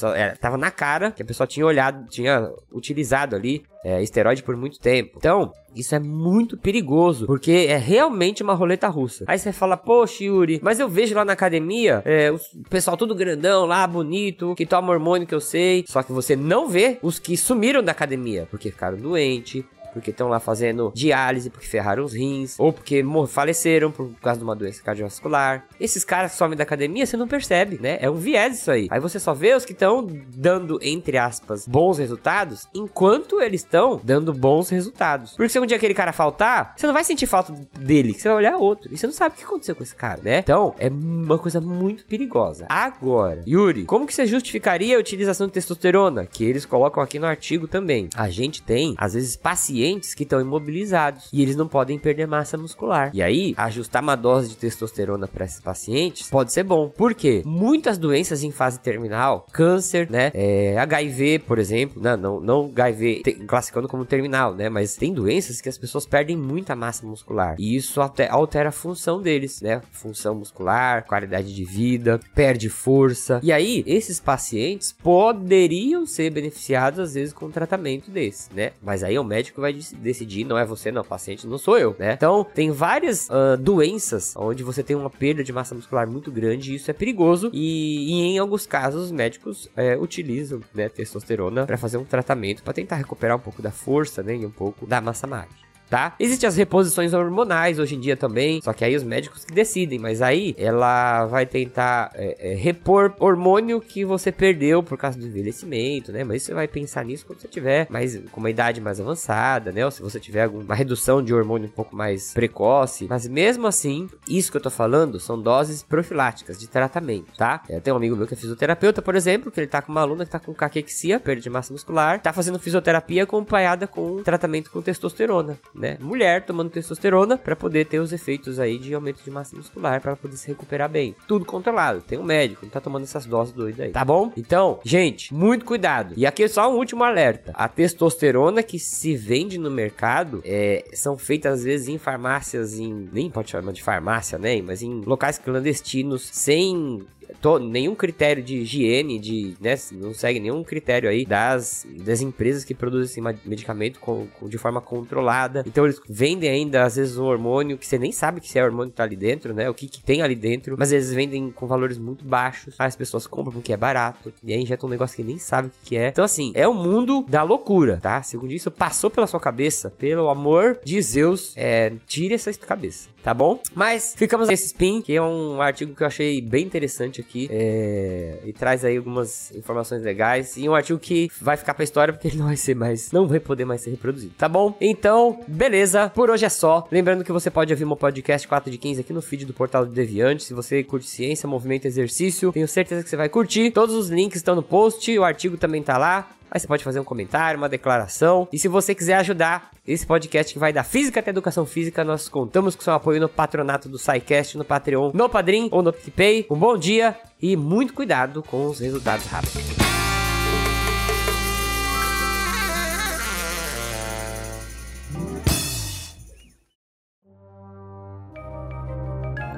ó, 0.03 0.13
é, 0.13 0.31
tava 0.35 0.57
na 0.57 0.71
cara 0.71 1.11
que 1.11 1.21
a 1.21 1.25
pessoa 1.25 1.47
tinha 1.47 1.65
olhado, 1.65 2.07
tinha 2.09 2.49
utilizado 2.71 3.35
ali 3.35 3.63
é, 3.85 4.01
esteroide 4.01 4.41
por 4.41 4.57
muito 4.57 4.79
tempo. 4.79 5.13
Então, 5.15 5.53
isso 5.75 5.93
é 5.93 5.99
muito 5.99 6.57
perigoso, 6.57 7.27
porque 7.27 7.67
é 7.69 7.77
realmente 7.77 8.41
uma 8.41 8.55
roleta 8.55 8.87
russa. 8.87 9.23
Aí 9.27 9.37
você 9.37 9.53
fala, 9.53 9.77
poxa, 9.77 10.23
Yuri, 10.23 10.59
mas 10.63 10.79
eu 10.79 10.89
vejo 10.89 11.13
lá 11.13 11.23
na 11.23 11.33
academia 11.33 12.01
é, 12.03 12.31
o 12.31 12.39
pessoal 12.67 12.97
tudo 12.97 13.13
grandão 13.13 13.65
lá, 13.67 13.85
bonito, 13.85 14.55
que 14.55 14.65
toma 14.65 14.91
hormônio 14.91 15.27
que 15.27 15.35
eu 15.35 15.39
sei. 15.39 15.85
Só 15.87 16.01
que 16.01 16.11
você 16.11 16.35
não 16.35 16.67
vê 16.67 16.97
os 17.03 17.19
que 17.19 17.37
sumiram 17.37 17.83
da 17.83 17.91
academia, 17.91 18.47
porque 18.49 18.71
ficaram 18.71 18.97
doentes, 18.97 19.63
porque 19.95 20.11
estão 20.11 20.27
lá 20.27 20.41
fazendo 20.41 20.91
diálise, 20.93 21.49
porque 21.49 21.65
ferraram 21.65 22.03
os 22.03 22.13
rins, 22.13 22.59
ou 22.59 22.73
porque 22.73 23.01
faleceram 23.29 23.89
por 23.89 24.11
causa 24.21 24.37
de 24.37 24.43
uma 24.43 24.55
doença 24.55 24.83
cardiovascular. 24.83 25.65
Esses 25.79 26.03
caras 26.03 26.33
somem 26.33 26.57
da 26.57 26.63
academia, 26.63 27.05
você 27.05 27.15
não 27.15 27.29
percebe, 27.29 27.79
né? 27.81 27.97
É 28.01 28.09
um 28.09 28.15
viés 28.15 28.59
isso 28.59 28.69
aí. 28.69 28.89
Aí 28.91 28.99
você 28.99 29.19
só 29.19 29.33
vê 29.33 29.55
os 29.55 29.63
que 29.63 29.71
estão 29.71 30.05
dando, 30.35 30.77
entre 30.81 31.17
aspas, 31.17 31.65
bons 31.65 31.97
resultados, 31.97 32.67
enquanto 32.75 33.41
eles 33.41 33.61
estão 33.61 34.01
dando 34.03 34.33
bons 34.33 34.69
resultados. 34.69 35.31
Porque 35.31 35.47
se 35.47 35.59
um 35.59 35.65
dia 35.65 35.77
aquele 35.77 35.93
cara 35.93 36.11
faltar, 36.11 36.73
você 36.75 36.85
não 36.85 36.93
vai 36.93 37.05
sentir 37.05 37.25
falta 37.25 37.53
dele, 37.79 38.13
você 38.13 38.27
vai 38.27 38.37
olhar 38.37 38.57
outro. 38.57 38.93
E 38.93 38.97
você 38.97 39.07
não 39.07 39.13
sabe 39.13 39.35
o 39.35 39.37
que 39.37 39.45
aconteceu 39.45 39.77
com 39.77 39.83
esse 39.83 39.95
cara, 39.95 40.19
né? 40.21 40.39
Então, 40.39 40.75
é 40.77 40.89
uma 40.89 41.37
coisa 41.37 41.61
muito 41.61 42.05
perigosa. 42.05 42.65
Agora, 42.67 43.43
Yuri, 43.47 43.85
como 43.85 44.05
que 44.05 44.13
você 44.13 44.25
justificaria 44.25 44.97
a 44.97 44.99
utilização 44.99 45.47
de 45.47 45.53
testosterona? 45.53 46.25
Que 46.25 46.43
eles 46.43 46.65
colocam 46.65 47.01
aqui 47.01 47.17
no 47.17 47.25
artigo 47.25 47.65
também. 47.65 48.09
A 48.13 48.29
gente 48.29 48.61
tem, 48.61 48.93
às 48.97 49.13
vezes, 49.13 49.37
pacientes 49.37 49.84
pacientes 49.85 50.13
que 50.13 50.23
estão 50.23 50.41
imobilizados 50.41 51.29
e 51.31 51.41
eles 51.41 51.55
não 51.55 51.67
podem 51.67 51.99
perder 51.99 52.27
massa 52.27 52.57
muscular. 52.57 53.11
E 53.13 53.21
aí, 53.21 53.53
ajustar 53.57 54.01
uma 54.01 54.15
dose 54.15 54.49
de 54.49 54.57
testosterona 54.57 55.27
para 55.27 55.45
esses 55.45 55.59
pacientes 55.59 56.29
pode 56.29 56.51
ser 56.51 56.63
bom. 56.63 56.89
Por 56.89 57.13
quê? 57.13 57.43
Muitas 57.45 57.97
doenças 57.97 58.43
em 58.43 58.51
fase 58.51 58.79
terminal, 58.79 59.45
câncer, 59.51 60.09
né? 60.09 60.31
É, 60.33 60.77
HIV, 60.79 61.39
por 61.39 61.59
exemplo, 61.59 62.01
não, 62.01 62.17
não, 62.17 62.39
não 62.39 62.71
HIV 62.73 63.21
te, 63.23 63.33
classificando 63.33 63.87
como 63.87 64.05
terminal, 64.05 64.55
né? 64.55 64.69
Mas 64.69 64.95
tem 64.95 65.13
doenças 65.13 65.61
que 65.61 65.69
as 65.69 65.77
pessoas 65.77 66.05
perdem 66.05 66.35
muita 66.35 66.75
massa 66.75 67.05
muscular 67.05 67.55
e 67.59 67.75
isso 67.75 68.01
altera 68.01 68.69
a 68.69 68.71
função 68.71 69.21
deles, 69.21 69.61
né? 69.61 69.81
Função 69.91 70.35
muscular, 70.35 71.05
qualidade 71.05 71.53
de 71.53 71.63
vida, 71.63 72.19
perde 72.33 72.69
força. 72.69 73.39
E 73.43 73.51
aí, 73.51 73.83
esses 73.85 74.19
pacientes 74.19 74.91
poderiam 74.91 76.05
ser 76.05 76.31
beneficiados 76.31 76.99
às 76.99 77.13
vezes 77.13 77.33
com 77.33 77.45
um 77.45 77.51
tratamento 77.51 78.09
desse, 78.09 78.53
né? 78.53 78.71
Mas 78.81 79.03
aí 79.03 79.17
o 79.19 79.23
médico 79.23 79.61
vai 79.61 79.74
decidir, 79.97 80.43
não 80.43 80.57
é 80.57 80.65
você, 80.65 80.91
não, 80.91 81.01
o 81.01 81.05
paciente 81.05 81.47
não 81.47 81.57
sou 81.57 81.77
eu, 81.77 81.95
né? 81.97 82.13
Então, 82.13 82.43
tem 82.43 82.71
várias 82.71 83.29
uh, 83.29 83.57
doenças 83.57 84.33
onde 84.35 84.63
você 84.63 84.83
tem 84.83 84.95
uma 84.95 85.09
perda 85.09 85.43
de 85.43 85.51
massa 85.51 85.75
muscular 85.75 86.09
muito 86.09 86.31
grande 86.31 86.71
e 86.71 86.75
isso 86.75 86.89
é 86.89 86.93
perigoso. 86.93 87.49
E, 87.53 88.11
e 88.11 88.21
em 88.21 88.37
alguns 88.37 88.65
casos, 88.65 89.05
os 89.05 89.11
médicos 89.11 89.69
é, 89.75 89.97
utilizam 89.97 90.61
né, 90.73 90.89
testosterona 90.89 91.65
para 91.65 91.77
fazer 91.77 91.97
um 91.97 92.05
tratamento 92.05 92.63
para 92.63 92.73
tentar 92.73 92.95
recuperar 92.95 93.37
um 93.37 93.39
pouco 93.39 93.61
da 93.61 93.71
força, 93.71 94.23
né? 94.23 94.35
E 94.35 94.45
um 94.45 94.51
pouco 94.51 94.85
da 94.85 95.01
massa 95.01 95.27
magra. 95.27 95.64
Tá? 95.89 96.15
Existem 96.19 96.47
as 96.47 96.55
reposições 96.55 97.13
hormonais 97.13 97.79
hoje 97.79 97.95
em 97.95 97.99
dia 97.99 98.17
também, 98.17 98.61
só 98.61 98.73
que 98.73 98.83
aí 98.83 98.95
os 98.95 99.03
médicos 99.03 99.45
que 99.45 99.53
decidem, 99.53 99.99
mas 99.99 100.21
aí 100.21 100.55
ela 100.57 101.25
vai 101.25 101.45
tentar 101.45 102.11
é, 102.13 102.51
é, 102.51 102.55
repor 102.55 103.13
hormônio 103.19 103.79
que 103.79 104.03
você 104.03 104.31
perdeu 104.31 104.81
por 104.83 104.97
causa 104.97 105.17
do 105.17 105.25
envelhecimento, 105.25 106.11
né? 106.11 106.23
Mas 106.23 106.43
você 106.43 106.53
vai 106.53 106.67
pensar 106.67 107.05
nisso 107.05 107.25
quando 107.25 107.39
você 107.39 107.47
tiver 107.47 107.87
mais 107.89 108.19
com 108.31 108.39
uma 108.39 108.49
idade 108.49 108.81
mais 108.81 108.99
avançada, 108.99 109.71
né? 109.71 109.85
Ou 109.85 109.91
se 109.91 110.01
você 110.01 110.19
tiver 110.19 110.43
alguma 110.43 110.75
redução 110.75 111.23
de 111.23 111.33
hormônio 111.33 111.67
um 111.67 111.71
pouco 111.71 111.95
mais 111.95 112.33
precoce. 112.33 113.07
Mas 113.09 113.27
mesmo 113.27 113.67
assim, 113.67 114.09
isso 114.27 114.51
que 114.51 114.57
eu 114.57 114.61
tô 114.61 114.69
falando 114.69 115.19
são 115.19 115.39
doses 115.39 115.83
profiláticas 115.83 116.59
de 116.59 116.67
tratamento, 116.67 117.35
tá? 117.37 117.61
Eu 117.69 117.81
tenho 117.81 117.95
um 117.95 117.97
amigo 117.97 118.15
meu 118.15 118.27
que 118.27 118.33
é 118.33 118.37
fisioterapeuta, 118.37 119.01
por 119.01 119.15
exemplo, 119.15 119.51
que 119.51 119.59
ele 119.59 119.67
tá 119.67 119.81
com 119.81 119.91
uma 119.91 120.01
aluna 120.01 120.25
que 120.25 120.31
tá 120.31 120.39
com 120.39 120.53
caquexia, 120.53 121.19
perda 121.19 121.41
de 121.41 121.49
massa 121.49 121.71
muscular, 121.71 122.21
tá 122.21 122.33
fazendo 122.33 122.59
fisioterapia 122.59 123.23
acompanhada 123.23 123.87
com 123.87 124.21
tratamento 124.23 124.71
com 124.71 124.81
testosterona, 124.81 125.57
né? 125.75 125.97
Mulher 125.99 126.45
tomando 126.45 126.69
testosterona 126.69 127.37
para 127.37 127.55
poder 127.55 127.85
ter 127.85 127.99
os 127.99 128.13
efeitos 128.13 128.59
aí 128.59 128.77
de 128.77 128.93
aumento 128.93 129.23
de 129.23 129.29
massa 129.29 129.55
muscular 129.55 130.01
para 130.01 130.15
poder 130.15 130.37
se 130.37 130.47
recuperar 130.47 130.89
bem. 130.89 131.15
Tudo 131.27 131.45
controlado. 131.45 132.01
Tem 132.01 132.17
um 132.17 132.23
médico, 132.23 132.65
não 132.65 132.69
tá 132.69 132.81
tomando 132.81 133.03
essas 133.03 133.25
doses 133.25 133.53
doidas 133.53 133.81
aí, 133.81 133.91
tá 133.91 134.05
bom? 134.05 134.31
Então, 134.37 134.79
gente, 134.83 135.33
muito 135.33 135.65
cuidado. 135.65 136.13
E 136.17 136.25
aqui 136.25 136.43
é 136.43 136.47
só 136.47 136.71
um 136.71 136.77
último 136.77 137.03
alerta. 137.03 137.51
A 137.53 137.67
testosterona 137.67 138.63
que 138.63 138.79
se 138.79 139.15
vende 139.15 139.57
no 139.57 139.69
mercado 139.69 140.41
é, 140.45 140.83
são 140.93 141.17
feitas 141.17 141.55
às 141.55 141.63
vezes 141.63 141.87
em 141.87 141.97
farmácias 141.97 142.79
em 142.79 143.09
nem 143.11 143.29
pode 143.29 143.51
chamar 143.51 143.71
de 143.71 143.83
farmácia, 143.83 144.37
né? 144.37 144.61
Mas 144.61 144.81
em 144.81 145.01
locais 145.01 145.37
clandestinos 145.37 146.29
sem 146.31 147.05
to, 147.45 147.59
nenhum 147.59 147.93
critério 147.93 148.41
de 148.41 148.57
higiene, 148.57 149.19
de, 149.19 149.55
né, 149.61 149.75
não 149.91 150.15
segue 150.15 150.39
nenhum 150.39 150.63
critério 150.63 151.07
aí 151.07 151.25
das, 151.25 151.85
das 152.03 152.19
empresas 152.19 152.63
que 152.63 152.73
produzem 152.73 153.05
esse 153.05 153.47
medicamento 153.47 153.99
com, 153.99 154.25
com, 154.39 154.49
de 154.49 154.57
forma 154.57 154.81
controlada. 154.81 155.63
Então 155.67 155.85
eles 155.85 156.01
vendem 156.09 156.49
ainda, 156.49 156.83
às 156.83 156.95
vezes, 156.95 157.17
um 157.17 157.25
hormônio 157.25 157.77
que 157.77 157.85
você 157.85 157.99
nem 157.99 158.11
sabe 158.11 158.41
que 158.41 158.49
se 158.49 158.57
é 158.57 158.65
hormônio 158.65 158.89
que 158.89 158.97
tá 158.97 159.03
ali 159.03 159.15
dentro, 159.15 159.53
né? 159.53 159.69
O 159.69 159.75
que, 159.75 159.87
que 159.87 160.01
tem 160.01 160.23
ali 160.23 160.35
dentro, 160.35 160.75
mas 160.77 160.91
eles 160.91 161.13
vendem 161.13 161.51
com 161.51 161.67
valores 161.67 161.99
muito 161.99 162.25
baixos. 162.25 162.73
As 162.79 162.95
pessoas 162.95 163.27
compram 163.27 163.53
porque 163.53 163.71
é 163.71 163.77
barato, 163.77 164.33
e 164.43 164.51
aí 164.51 164.59
injetam 164.59 164.87
um 164.87 164.91
negócio 164.91 165.15
que 165.15 165.23
nem 165.23 165.37
sabe 165.37 165.67
o 165.67 165.71
que, 165.83 165.95
é. 165.95 166.07
Então, 166.07 166.25
assim, 166.25 166.51
é 166.55 166.67
o 166.67 166.73
mundo 166.73 167.23
da 167.29 167.43
loucura, 167.43 167.99
tá? 168.01 168.23
Segundo 168.23 168.53
isso, 168.53 168.71
passou 168.71 169.11
pela 169.11 169.27
sua 169.27 169.39
cabeça, 169.39 169.91
pelo 169.91 170.29
amor 170.29 170.79
de 170.83 170.99
Zeus, 170.99 171.53
é, 171.55 171.93
tire 172.07 172.33
essa 172.33 172.51
cabeça, 172.53 173.09
tá 173.25 173.33
bom? 173.33 173.59
Mas 173.73 174.13
ficamos 174.15 174.47
nesse 174.47 174.67
spin, 174.67 175.01
que 175.01 175.15
é 175.15 175.19
um 175.19 175.59
artigo 175.59 175.95
que 175.95 176.03
eu 176.03 176.05
achei 176.05 176.39
bem 176.39 176.63
interessante 176.63 177.19
aqui 177.19 177.47
é, 177.49 178.37
e 178.45 178.53
traz 178.53 178.85
aí 178.85 178.97
algumas 178.97 179.51
informações 179.55 180.03
legais 180.03 180.55
e 180.57 180.69
um 180.69 180.75
artigo 180.75 180.99
que 180.99 181.31
vai 181.41 181.57
ficar 181.57 181.73
pra 181.73 181.83
história 181.83 182.13
porque 182.13 182.27
ele 182.27 182.37
não 182.37 182.45
vai 182.45 182.55
ser 182.55 182.75
mais, 182.75 183.11
não 183.11 183.27
vai 183.27 183.39
poder 183.39 183.65
mais 183.65 183.81
ser 183.81 183.89
reproduzido, 183.89 184.35
tá 184.37 184.47
bom? 184.47 184.77
Então, 184.79 185.39
beleza, 185.47 186.07
por 186.13 186.29
hoje 186.29 186.45
é 186.45 186.49
só. 186.49 186.87
Lembrando 186.91 187.23
que 187.23 187.31
você 187.31 187.49
pode 187.49 187.73
ouvir 187.73 187.83
meu 187.83 187.95
podcast 187.95 188.47
4 188.47 188.69
de 188.69 188.77
15 188.77 189.01
aqui 189.01 189.11
no 189.11 189.23
feed 189.23 189.43
do 189.45 189.53
Portal 189.53 189.87
do 189.87 189.91
Deviante. 189.91 190.43
Se 190.43 190.53
você 190.53 190.83
curte 190.83 191.09
ciência, 191.09 191.49
movimento, 191.49 191.85
exercício, 191.85 192.51
tenho 192.51 192.67
certeza 192.67 193.01
que 193.01 193.09
você 193.09 193.17
vai 193.17 193.27
curtir. 193.27 193.71
Todos 193.71 193.95
os 193.95 194.09
links 194.09 194.37
estão 194.37 194.53
no 194.53 194.61
post, 194.61 195.17
o 195.17 195.23
artigo 195.23 195.57
também 195.57 195.81
tá 195.81 195.97
lá. 195.97 196.29
Aí 196.49 196.59
você 196.59 196.67
pode 196.67 196.83
fazer 196.83 196.99
um 196.99 197.03
comentário, 197.03 197.57
uma 197.57 197.69
declaração. 197.69 198.47
E 198.51 198.59
se 198.59 198.67
você 198.67 198.95
quiser 198.95 199.15
ajudar 199.15 199.71
esse 199.85 200.05
podcast 200.05 200.53
que 200.53 200.59
vai 200.59 200.71
da 200.71 200.83
física 200.83 201.19
até 201.19 201.29
educação 201.29 201.65
física, 201.65 202.03
nós 202.03 202.29
contamos 202.29 202.75
com 202.75 202.81
seu 202.81 202.93
apoio 202.93 203.19
no 203.19 203.29
patronato 203.29 203.89
do 203.89 203.97
SciCast, 203.97 204.57
no 204.57 204.65
Patreon, 204.65 205.11
no 205.13 205.29
Padrim 205.29 205.69
ou 205.71 205.81
no 205.81 205.91
PicPay. 205.91 206.45
Um 206.49 206.57
bom 206.57 206.77
dia 206.77 207.17
e 207.41 207.55
muito 207.55 207.93
cuidado 207.93 208.43
com 208.43 208.67
os 208.67 208.79
resultados 208.79 209.25
rápidos. 209.25 209.85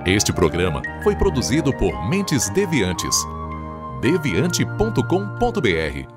Este 0.07 0.31
programa 0.31 0.81
foi 1.03 1.17
produzido 1.17 1.75
por 1.75 2.09
Mentes 2.09 2.49
Deviantes. 2.51 3.13
deviante.com.br 4.01 6.16